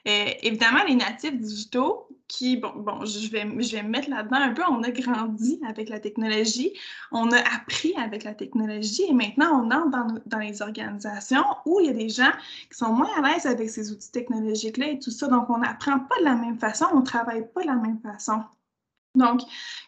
euh, 0.08 0.25
évidemment, 0.43 0.84
les 0.88 0.93
natifs 0.93 1.36
digitaux 1.36 2.08
qui, 2.28 2.58
bon, 2.58 2.71
bon 2.75 3.04
je, 3.04 3.32
vais, 3.32 3.41
je 3.41 3.75
vais 3.75 3.82
me 3.82 3.89
mettre 3.89 4.12
là-dedans 4.12 4.38
un 4.38 4.54
peu, 4.54 4.62
on 4.69 4.84
a 4.84 4.91
grandi 4.91 5.60
avec 5.67 5.89
la 5.89 5.99
technologie, 5.99 6.71
on 7.12 7.32
a 7.32 7.39
appris 7.56 7.95
avec 7.97 8.23
la 8.23 8.36
technologie 8.36 9.06
et 9.10 9.13
maintenant 9.13 9.63
on 9.63 9.71
entre 9.71 9.89
dans, 9.89 10.21
dans 10.28 10.38
les 10.38 10.62
organisations 10.62 11.43
où 11.65 11.80
il 11.80 11.88
y 11.88 11.89
a 11.89 11.93
des 11.93 12.10
gens 12.10 12.32
qui 12.71 12.78
sont 12.78 12.93
moins 12.93 13.10
à 13.17 13.28
l'aise 13.28 13.47
avec 13.47 13.71
ces 13.71 13.91
outils 13.91 14.12
technologiques-là 14.12 14.89
et 14.89 14.99
tout 14.99 15.10
ça. 15.10 15.28
Donc, 15.28 15.49
on 15.49 15.58
n'apprend 15.58 15.99
pas 15.99 16.19
de 16.19 16.25
la 16.25 16.36
même 16.36 16.60
façon, 16.60 16.86
on 16.93 16.99
ne 16.99 17.06
travaille 17.06 17.52
pas 17.52 17.63
de 17.63 17.67
la 17.67 17.75
même 17.75 17.99
façon. 18.02 18.43
Donc, 19.19 19.41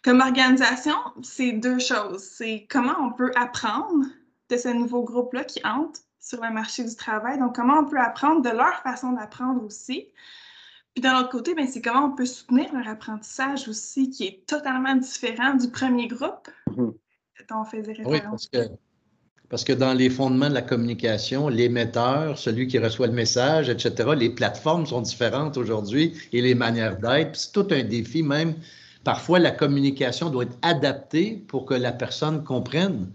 comme 0.04 0.20
organisation, 0.20 0.96
c'est 1.24 1.54
deux 1.54 1.80
choses. 1.80 2.22
C'est 2.22 2.68
comment 2.70 2.96
on 3.00 3.12
peut 3.14 3.32
apprendre 3.36 4.06
de 4.50 4.58
ce 4.58 4.68
nouveau 4.68 5.04
groupe-là 5.04 5.44
qui 5.46 5.66
entre 5.66 6.02
sur 6.20 6.42
le 6.44 6.52
marché 6.54 6.84
du 6.84 6.96
travail. 6.96 7.40
Donc, 7.40 7.56
comment 7.56 7.80
on 7.80 7.86
peut 7.86 8.00
apprendre 8.00 8.42
de 8.42 8.50
leur 8.50 8.76
façon 8.84 9.14
d'apprendre 9.14 9.64
aussi. 9.64 10.10
Puis 10.94 11.02
d'un 11.02 11.20
autre 11.20 11.30
côté, 11.30 11.56
ben, 11.56 11.68
c'est 11.68 11.82
comment 11.82 12.06
on 12.08 12.16
peut 12.16 12.26
soutenir 12.26 12.72
leur 12.74 12.88
apprentissage 12.88 13.68
aussi, 13.68 14.10
qui 14.10 14.26
est 14.28 14.46
totalement 14.46 14.96
différent 14.96 15.56
du 15.56 15.70
premier 15.70 16.08
groupe 16.08 16.50
mhm. 16.76 16.94
dont 17.50 17.62
on 17.62 17.66
faisait 17.66 17.94
référence. 17.94 18.12
Oui, 18.12 18.22
parce 18.22 18.48
que, 18.48 18.74
parce 19.50 19.64
que 19.64 19.74
dans 19.74 19.94
les 19.94 20.10
fondements 20.10 20.50
de 20.50 20.54
la 20.54 20.62
communication, 20.62 21.48
l'émetteur, 21.48 22.38
celui 22.38 22.68
qui 22.68 22.78
reçoit 22.78 23.08
le 23.08 23.14
message, 23.14 23.70
etc., 23.70 24.12
les 24.18 24.30
plateformes 24.30 24.86
sont 24.86 25.02
différentes 25.02 25.58
aujourd'hui 25.58 26.14
et 26.34 26.42
les 26.42 26.56
manières 26.56 26.98
d'être. 26.98 27.36
C'est 27.38 27.54
tout 27.54 27.68
un 27.72 27.84
défi 27.84 28.22
même 28.22 28.56
Parfois, 29.04 29.40
la 29.40 29.52
communication 29.52 30.30
doit 30.30 30.44
être 30.44 30.58
adaptée 30.62 31.44
pour 31.48 31.66
que 31.66 31.74
la 31.74 31.92
personne 31.92 32.44
comprenne 32.44 33.10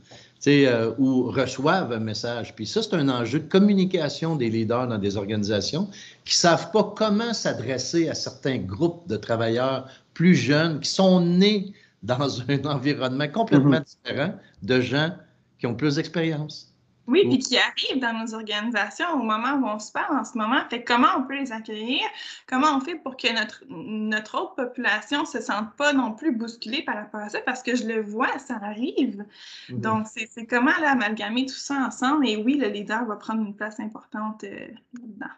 euh, 0.48 0.94
ou 0.98 1.24
reçoive 1.24 1.92
un 1.92 1.98
message. 1.98 2.54
Puis 2.54 2.66
ça, 2.66 2.80
c'est 2.82 2.94
un 2.94 3.08
enjeu 3.08 3.40
de 3.40 3.48
communication 3.48 4.36
des 4.36 4.48
leaders 4.48 4.86
dans 4.86 4.98
des 4.98 5.16
organisations 5.16 5.88
qui 6.24 6.34
ne 6.34 6.38
savent 6.38 6.70
pas 6.70 6.92
comment 6.96 7.32
s'adresser 7.32 8.08
à 8.08 8.14
certains 8.14 8.58
groupes 8.58 9.08
de 9.08 9.16
travailleurs 9.16 9.88
plus 10.14 10.36
jeunes 10.36 10.78
qui 10.78 10.90
sont 10.90 11.20
nés 11.20 11.72
dans 12.04 12.38
un 12.48 12.64
environnement 12.64 13.28
complètement 13.28 13.78
mm-hmm. 13.78 13.98
différent 14.04 14.34
de 14.62 14.80
gens 14.80 15.10
qui 15.58 15.66
ont 15.66 15.74
plus 15.74 15.96
d'expérience. 15.96 16.75
Oui, 17.06 17.24
puis 17.28 17.38
qui 17.38 17.56
arrivent 17.56 18.00
dans 18.00 18.12
nos 18.12 18.34
organisations 18.34 19.06
au 19.14 19.22
moment 19.22 19.54
où 19.54 19.66
on 19.66 19.78
se 19.78 19.92
parle 19.92 20.16
en 20.18 20.24
ce 20.24 20.36
moment. 20.36 20.60
Fait 20.68 20.82
comment 20.82 21.08
on 21.18 21.22
peut 21.22 21.36
les 21.36 21.52
accueillir? 21.52 22.02
Comment 22.48 22.76
on 22.76 22.80
fait 22.80 22.96
pour 22.96 23.16
que 23.16 23.32
notre, 23.32 23.62
notre 23.68 24.40
autre 24.40 24.54
population 24.56 25.22
ne 25.22 25.26
se 25.26 25.40
sente 25.40 25.74
pas 25.76 25.92
non 25.92 26.12
plus 26.12 26.32
bousculée 26.32 26.82
par 26.82 26.96
rapport 26.96 27.20
à 27.20 27.28
ça? 27.28 27.38
Parce 27.46 27.62
que 27.62 27.76
je 27.76 27.86
le 27.86 28.02
vois, 28.02 28.38
ça 28.38 28.58
arrive. 28.60 29.24
Mhm. 29.68 29.80
Donc, 29.80 30.06
c'est 30.06 30.46
comment 30.46 30.72
amalgamer 30.84 31.46
tout 31.46 31.54
ça 31.54 31.74
ensemble? 31.86 32.28
Et 32.28 32.36
oui, 32.36 32.56
le 32.56 32.68
leader 32.68 33.04
va 33.04 33.16
prendre 33.16 33.42
une 33.42 33.54
place 33.54 33.78
importante 33.78 34.44
euh, 34.44 34.68
là-dedans. 35.00 35.34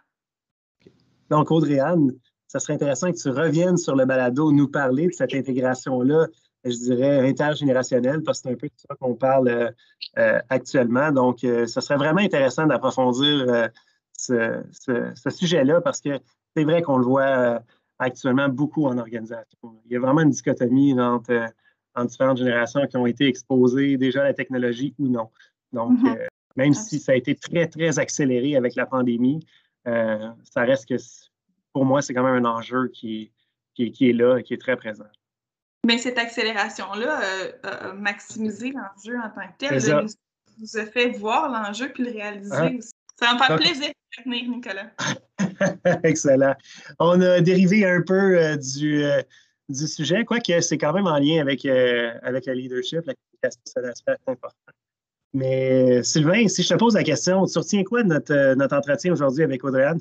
Donc, 1.31 1.51
Audrey-Anne, 1.51 2.13
ça 2.47 2.59
serait 2.59 2.75
intéressant 2.75 3.13
que 3.13 3.19
tu 3.19 3.29
reviennes 3.29 3.77
sur 3.77 3.95
le 3.95 4.07
balado, 4.07 4.53
nous 4.53 4.69
parler 4.69 5.09
de 5.09 5.13
cette 5.13 5.35
intégration-là 5.35 6.27
je 6.71 6.77
dirais, 6.77 7.29
intergénérationnel, 7.29 8.23
parce 8.23 8.41
que 8.41 8.49
c'est 8.49 8.55
un 8.55 8.57
peu 8.57 8.67
de 8.69 8.73
ça 8.77 8.95
qu'on 8.97 9.15
parle 9.15 9.49
euh, 9.49 9.71
euh, 10.19 10.41
actuellement. 10.49 11.11
Donc, 11.13 11.45
euh, 11.45 11.67
ce 11.67 11.81
serait 11.81 11.97
vraiment 11.97 12.21
intéressant 12.21 12.67
d'approfondir 12.67 13.71
ce, 14.13 14.63
sujet-là, 15.29 15.81
parce 15.81 16.01
que 16.01 16.19
c'est 16.57 16.65
vrai 16.65 16.83
qu'on 16.83 16.99
le 16.99 17.05
voit 17.05 17.63
actuellement 17.99 18.49
beaucoup 18.49 18.87
en 18.87 18.99
organisation. 18.99 19.59
Il 19.87 19.93
y 19.93 19.97
a 19.97 20.01
vraiment 20.01 20.21
une 20.21 20.31
dichotomie 20.31 20.99
entre, 21.01 21.47
différentes 22.05 22.39
générations 22.39 22.87
qui 22.87 22.97
ont 22.97 23.07
été 23.07 23.27
exposées 23.27 23.97
déjà 23.97 24.21
à 24.21 24.25
la 24.25 24.35
technologie 24.35 24.95
ou 24.99 25.09
non. 25.09 25.31
Donc, 25.73 25.99
mm-hmm. 25.99 26.27
même 26.57 26.75
si 26.75 27.01
ça 27.01 27.13
a 27.13 27.15
été 27.17 27.35
très, 27.35 27.67
très 27.67 27.99
accéléré 27.99 28.55
avec 28.57 28.77
la 28.77 28.87
pandémie, 28.87 29.41
ça 29.85 30.63
reste 30.63 30.89
que, 30.89 30.95
pour 31.73 31.85
moi, 31.85 32.03
c'est 32.03 32.15
quand 32.15 32.23
même 32.23 32.45
un 32.45 32.49
enjeu 32.49 32.89
qui, 32.89 33.33
qui, 33.75 33.91
qui 33.93 34.11
est 34.11 34.13
là 34.13 34.39
et 34.39 34.43
qui 34.43 34.55
est 34.55 34.61
très 34.61 34.77
présent. 34.77 35.05
Mais 35.87 35.99
cette 35.99 36.19
accélération-là 36.19 37.23
euh, 37.23 37.53
a 37.63 37.93
maximisé 37.93 38.73
l'enjeu 38.73 39.17
en 39.17 39.31
tant 39.31 39.47
que 39.49 39.59
tel. 39.59 39.81
Ça. 39.81 40.03
Nous, 40.61 40.77
a 40.77 40.87
fait 40.87 41.11
voir 41.11 41.51
l'enjeu 41.51 41.91
puis 41.93 42.05
le 42.05 42.11
réaliser 42.11 42.57
hein? 42.57 42.77
aussi. 42.77 42.91
Ça 43.17 43.27
va 43.27 43.35
me 43.35 43.39
faire 43.39 43.57
plaisir 43.57 43.89
de 43.89 44.25
venir, 44.25 44.51
Nicolas. 44.51 44.91
Excellent. 46.03 46.55
On 46.99 47.21
a 47.21 47.41
dérivé 47.41 47.87
un 47.87 48.03
peu 48.03 48.39
euh, 48.39 48.57
du, 48.57 49.05
euh, 49.05 49.23
du 49.69 49.87
sujet, 49.87 50.25
quoique 50.25 50.61
c'est 50.61 50.79
quand 50.79 50.93
même 50.93 51.07
en 51.07 51.19
lien 51.19 51.41
avec, 51.41 51.65
avec 51.65 52.47
le 52.47 52.53
leadership, 52.55 53.03
la 53.07 53.15
communication, 53.15 53.61
c'est 53.65 53.79
un 53.79 53.89
aspect 53.89 54.17
important. 54.27 54.73
Mais 55.33 56.03
Sylvain, 56.03 56.49
si 56.49 56.63
je 56.63 56.69
te 56.71 56.75
pose 56.75 56.95
la 56.95 57.05
question, 57.05 57.45
tu 57.47 57.59
retiens 57.59 57.85
quoi 57.85 58.03
de 58.03 58.09
notre, 58.09 58.55
notre 58.55 58.77
entretien 58.77 59.13
aujourd'hui 59.13 59.45
avec 59.45 59.63
Audrey-Anne? 59.63 60.01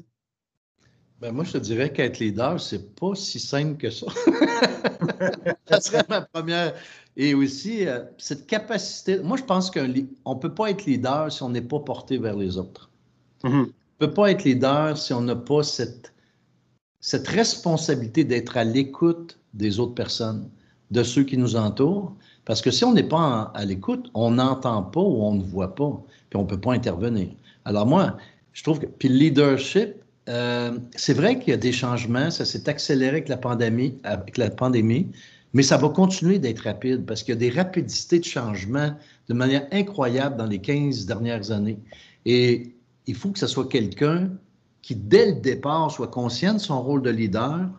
Ben 1.19 1.31
moi, 1.31 1.43
je 1.43 1.53
te 1.53 1.57
dirais 1.57 1.91
qu'être 1.91 2.19
leader, 2.19 2.59
c'est 2.61 2.95
pas 2.95 3.15
si 3.15 3.39
simple 3.39 3.77
que 3.77 3.89
ça. 3.89 4.05
ça 5.67 5.81
serait 5.81 6.05
ma 6.09 6.21
première. 6.21 6.75
Et 7.15 7.33
aussi, 7.33 7.87
euh, 7.87 8.03
cette 8.19 8.45
capacité. 8.45 9.19
Moi, 9.19 9.37
je 9.37 9.43
pense 9.43 9.71
qu'on 9.71 9.87
ne 9.87 10.39
peut 10.39 10.53
pas 10.53 10.69
être 10.69 10.85
leader 10.85 11.31
si 11.31 11.41
on 11.41 11.49
n'est 11.49 11.61
pas 11.61 11.79
porté 11.79 12.19
vers 12.19 12.35
les 12.35 12.57
autres. 12.57 12.91
Mm-hmm. 13.43 13.49
On 13.49 13.61
ne 13.61 14.07
peut 14.07 14.13
pas 14.13 14.29
être 14.29 14.43
leader 14.43 14.95
si 14.95 15.11
on 15.13 15.21
n'a 15.21 15.35
pas 15.35 15.63
cette, 15.63 16.13
cette 16.99 17.27
responsabilité 17.27 18.23
d'être 18.23 18.55
à 18.55 18.63
l'écoute 18.63 19.39
des 19.55 19.79
autres 19.79 19.95
personnes, 19.95 20.47
de 20.91 21.01
ceux 21.01 21.23
qui 21.23 21.37
nous 21.37 21.55
entourent. 21.55 22.15
Parce 22.45 22.61
que 22.61 22.69
si 22.69 22.85
on 22.85 22.93
n'est 22.93 23.01
pas 23.01 23.51
à 23.55 23.65
l'écoute, 23.65 24.11
on 24.13 24.31
n'entend 24.31 24.83
pas 24.83 25.01
ou 25.01 25.23
on 25.23 25.33
ne 25.33 25.43
voit 25.43 25.73
pas, 25.73 25.99
puis 26.29 26.37
on 26.37 26.43
ne 26.43 26.47
peut 26.47 26.61
pas 26.61 26.73
intervenir. 26.73 27.29
Alors 27.65 27.87
moi, 27.87 28.17
je 28.53 28.61
trouve 28.61 28.79
que. 28.79 28.85
Puis 28.85 29.09
le 29.09 29.15
leadership, 29.15 29.95
euh, 30.27 30.77
c'est 30.95 31.13
vrai 31.13 31.39
qu'il 31.39 31.49
y 31.49 31.53
a 31.53 31.57
des 31.57 31.71
changements, 31.71 32.29
ça 32.31 32.45
s'est 32.45 32.67
accéléré 32.67 33.17
avec 33.17 33.29
la 33.29 33.37
pandémie, 33.37 33.97
avec 34.03 34.37
la 34.37 34.49
pandémie, 34.49 35.07
mais 35.53 35.63
ça 35.63 35.77
va 35.77 35.89
continuer 35.89 36.39
d'être 36.39 36.59
rapide 36.59 37.05
parce 37.05 37.23
qu'il 37.23 37.33
y 37.33 37.37
a 37.37 37.39
des 37.39 37.49
rapidités 37.49 38.19
de 38.19 38.25
changement 38.25 38.93
de 39.29 39.33
manière 39.33 39.67
incroyable 39.71 40.37
dans 40.37 40.45
les 40.45 40.59
15 40.59 41.05
dernières 41.05 41.51
années. 41.51 41.79
Et 42.25 42.75
il 43.05 43.15
faut 43.15 43.29
que 43.29 43.39
ce 43.39 43.47
soit 43.47 43.67
quelqu'un 43.67 44.29
qui, 44.81 44.95
dès 44.95 45.27
le 45.27 45.41
départ, 45.41 45.91
soit 45.91 46.07
conscient 46.07 46.53
de 46.53 46.59
son 46.59 46.81
rôle 46.81 47.01
de 47.01 47.09
leader, 47.09 47.69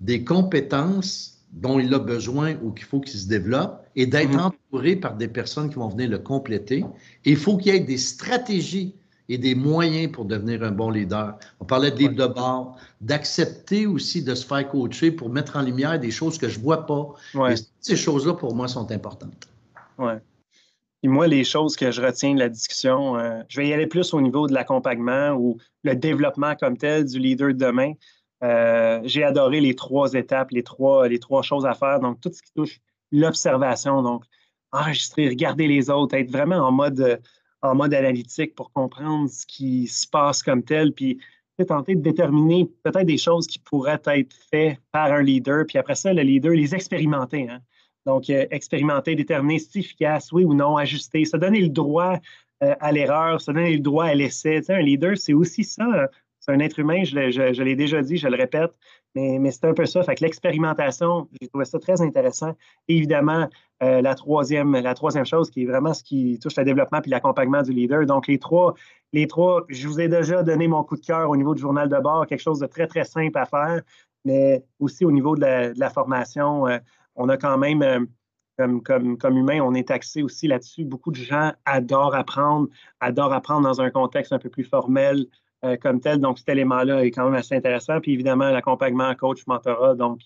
des 0.00 0.24
compétences 0.24 1.38
dont 1.52 1.80
il 1.80 1.92
a 1.94 1.98
besoin 1.98 2.56
ou 2.62 2.70
qu'il 2.70 2.84
faut 2.84 3.00
qu'il 3.00 3.18
se 3.18 3.26
développe 3.26 3.84
et 3.96 4.06
d'être 4.06 4.30
mm-hmm. 4.30 4.52
entouré 4.72 4.96
par 4.96 5.16
des 5.16 5.28
personnes 5.28 5.68
qui 5.68 5.76
vont 5.76 5.88
venir 5.88 6.08
le 6.10 6.18
compléter. 6.18 6.84
Et 7.24 7.30
il 7.30 7.36
faut 7.36 7.56
qu'il 7.56 7.72
y 7.72 7.76
ait 7.76 7.80
des 7.80 7.98
stratégies 7.98 8.94
et 9.28 9.38
des 9.38 9.54
moyens 9.54 10.10
pour 10.10 10.24
devenir 10.24 10.62
un 10.62 10.70
bon 10.70 10.90
leader. 10.90 11.38
On 11.60 11.64
parlait 11.64 11.90
de 11.90 11.96
livre 11.98 12.14
de 12.14 12.26
bord, 12.26 12.76
d'accepter 13.00 13.86
aussi 13.86 14.22
de 14.22 14.34
se 14.34 14.46
faire 14.46 14.68
coacher 14.68 15.10
pour 15.10 15.28
mettre 15.28 15.56
en 15.56 15.62
lumière 15.62 15.98
des 16.00 16.10
choses 16.10 16.38
que 16.38 16.48
je 16.48 16.58
ne 16.58 16.64
vois 16.64 16.86
pas. 16.86 17.14
ces 17.80 17.96
choses-là, 17.96 18.34
pour 18.34 18.54
moi, 18.54 18.68
sont 18.68 18.90
importantes. 18.90 19.48
Oui. 19.98 20.12
Et 21.02 21.08
moi, 21.08 21.28
les 21.28 21.44
choses 21.44 21.76
que 21.76 21.90
je 21.90 22.02
retiens 22.02 22.34
de 22.34 22.40
la 22.40 22.48
discussion, 22.48 23.16
euh, 23.16 23.40
je 23.48 23.60
vais 23.60 23.68
y 23.68 23.72
aller 23.72 23.86
plus 23.86 24.12
au 24.14 24.20
niveau 24.20 24.48
de 24.48 24.54
l'accompagnement 24.54 25.30
ou 25.30 25.58
le 25.84 25.94
développement 25.94 26.56
comme 26.56 26.76
tel 26.76 27.04
du 27.04 27.18
leader 27.20 27.48
de 27.48 27.52
demain. 27.52 27.92
Euh, 28.42 29.00
j'ai 29.04 29.22
adoré 29.22 29.60
les 29.60 29.74
trois 29.74 30.14
étapes, 30.14 30.50
les 30.50 30.64
trois, 30.64 31.06
les 31.06 31.20
trois 31.20 31.42
choses 31.42 31.66
à 31.66 31.74
faire. 31.74 32.00
Donc, 32.00 32.20
tout 32.20 32.32
ce 32.32 32.42
qui 32.42 32.52
touche 32.52 32.80
l'observation, 33.12 34.02
donc 34.02 34.24
enregistrer, 34.72 35.28
regarder 35.28 35.68
les 35.68 35.88
autres, 35.88 36.14
être 36.16 36.30
vraiment 36.30 36.56
en 36.56 36.72
mode 36.72 37.20
en 37.62 37.74
mode 37.74 37.94
analytique 37.94 38.54
pour 38.54 38.72
comprendre 38.72 39.28
ce 39.28 39.44
qui 39.46 39.86
se 39.86 40.06
passe 40.06 40.42
comme 40.42 40.62
tel, 40.62 40.92
puis 40.92 41.18
tenter 41.64 41.94
de 41.94 42.00
déterminer 42.00 42.70
peut-être 42.84 43.06
des 43.06 43.18
choses 43.18 43.46
qui 43.46 43.58
pourraient 43.58 44.00
être 44.06 44.32
faites 44.50 44.78
par 44.92 45.12
un 45.12 45.22
leader, 45.22 45.64
puis 45.66 45.78
après 45.78 45.94
ça, 45.94 46.12
le 46.12 46.22
leader, 46.22 46.52
les 46.52 46.74
expérimenter. 46.74 47.48
Hein. 47.48 47.60
Donc, 48.06 48.30
euh, 48.30 48.46
expérimenter, 48.50 49.14
déterminer 49.16 49.58
si 49.58 49.80
efficace, 49.80 50.30
oui 50.32 50.44
ou 50.44 50.54
non, 50.54 50.76
ajuster, 50.76 51.24
se 51.24 51.36
donner 51.36 51.60
le 51.60 51.68
droit 51.68 52.18
euh, 52.62 52.74
à 52.80 52.92
l'erreur, 52.92 53.40
se 53.40 53.50
donner 53.50 53.74
le 53.74 53.80
droit 53.80 54.06
à 54.06 54.14
l'essai. 54.14 54.60
un 54.70 54.80
leader, 54.80 55.16
c'est 55.16 55.34
aussi 55.34 55.64
ça. 55.64 56.08
Un 56.48 56.60
être 56.60 56.78
humain, 56.78 57.04
je, 57.04 57.62
l'ai 57.62 57.76
déjà 57.76 58.00
dit, 58.00 58.16
je 58.16 58.26
le 58.26 58.36
répète, 58.36 58.72
mais, 59.14 59.38
mais 59.38 59.50
c'est 59.50 59.66
un 59.66 59.74
peu 59.74 59.84
ça. 59.84 60.02
Fait 60.02 60.18
l'expérimentation, 60.20 61.28
j'ai 61.40 61.48
trouvé 61.48 61.66
ça 61.66 61.78
très 61.78 62.00
intéressant. 62.00 62.56
évidemment, 62.88 63.48
euh, 63.82 64.00
la, 64.00 64.14
troisième, 64.14 64.72
la 64.72 64.94
troisième 64.94 65.26
chose 65.26 65.50
qui 65.50 65.62
est 65.62 65.66
vraiment 65.66 65.92
ce 65.94 66.02
qui 66.02 66.38
touche 66.40 66.56
le 66.56 66.64
développement 66.64 67.00
puis 67.00 67.10
l'accompagnement 67.10 67.62
du 67.62 67.72
leader. 67.72 68.06
Donc, 68.06 68.26
les 68.26 68.38
trois, 68.38 68.74
les 69.12 69.26
trois, 69.26 69.64
je 69.68 69.86
vous 69.86 70.00
ai 70.00 70.08
déjà 70.08 70.42
donné 70.42 70.68
mon 70.68 70.82
coup 70.82 70.96
de 70.96 71.04
cœur 71.04 71.30
au 71.30 71.36
niveau 71.36 71.54
du 71.54 71.60
journal 71.60 71.88
de 71.88 71.98
bord, 71.98 72.26
quelque 72.26 72.40
chose 72.40 72.60
de 72.60 72.66
très, 72.66 72.86
très 72.86 73.04
simple 73.04 73.38
à 73.38 73.44
faire, 73.44 73.82
mais 74.24 74.64
aussi 74.80 75.04
au 75.04 75.12
niveau 75.12 75.36
de 75.36 75.72
la, 75.76 75.90
formation, 75.90 76.66
euh, 76.66 76.78
on 77.14 77.28
a 77.28 77.36
quand 77.36 77.58
même, 77.58 77.82
euh, 77.82 78.00
comme, 78.58 78.82
comme, 78.82 79.18
comme 79.18 79.36
humain, 79.36 79.60
on 79.60 79.74
est 79.74 79.90
axé 79.90 80.22
aussi 80.22 80.48
là-dessus. 80.48 80.84
Beaucoup 80.84 81.12
de 81.12 81.16
gens 81.16 81.52
adorent 81.64 82.14
apprendre, 82.14 82.68
adorent 83.00 83.32
apprendre 83.32 83.62
dans 83.62 83.80
un 83.80 83.90
contexte 83.90 84.32
un 84.32 84.38
peu 84.38 84.48
plus 84.48 84.64
formel. 84.64 85.26
Comme 85.80 86.00
tel, 86.00 86.20
donc 86.20 86.38
cet 86.38 86.48
élément-là 86.50 87.04
est 87.04 87.10
quand 87.10 87.24
même 87.24 87.34
assez 87.34 87.54
intéressant. 87.54 88.00
Puis 88.00 88.12
évidemment, 88.12 88.50
l'accompagnement 88.50 89.14
coach, 89.14 89.46
mentorat, 89.46 89.94
donc 89.94 90.20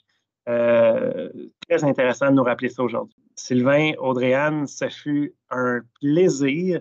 très 0.45 1.31
très 1.69 1.85
intéressant 1.85 2.31
de 2.31 2.37
nous 2.37 2.43
rappeler 2.43 2.69
ça 2.69 2.83
aujourd'hui. 2.83 3.23
Sylvain, 3.37 3.93
Audrey-Anne, 3.99 4.67
ce 4.67 4.89
fut 4.89 5.35
un 5.51 5.81
plaisir. 6.01 6.81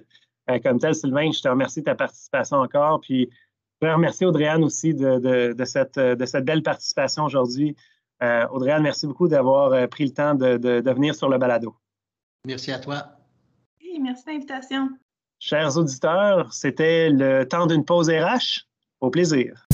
Euh, 0.50 0.60
comme 0.60 0.80
tel, 0.80 0.96
Sylvain, 0.96 1.32
je 1.32 1.42
te 1.42 1.48
remercie 1.48 1.80
de 1.80 1.86
ta 1.86 1.96
participation 1.96 2.58
encore. 2.58 3.02
Puis, 3.02 3.30
je 3.32 3.88
voudrais 3.88 3.96
remercier 3.96 4.28
Audrey-Anne 4.28 4.64
aussi 4.64 4.94
de, 4.94 5.56
cette, 5.66 5.98
de, 5.98 6.26
cette, 6.26 6.46
belle 6.46 6.64
participation 6.64 7.26
aujourd'hui. 7.26 7.76
Euh, 8.22 8.48
Audrey-Anne, 8.50 8.84
merci 8.84 9.08
beaucoup 9.08 9.28
d'avoir 9.28 9.74
euh, 9.74 9.88
pris 9.88 10.06
le 10.06 10.12
temps 10.12 10.36
de, 10.36 10.58
de, 10.58 10.92
venir 10.92 11.16
sur 11.16 11.30
le 11.30 11.38
balado. 11.38 11.76
Merci 12.46 12.72
à 12.72 12.80
toi. 12.80 13.04
Oui, 13.82 14.00
merci 14.00 14.26
de 14.26 14.32
l'invitation. 14.32 14.90
Chers 15.44 15.76
auditeurs, 15.76 16.54
c'était 16.54 17.10
le 17.10 17.48
temps 17.48 17.66
d'une 17.66 17.84
pause 17.84 18.12
RH. 18.12 18.68
Au 19.00 19.10
plaisir. 19.10 19.66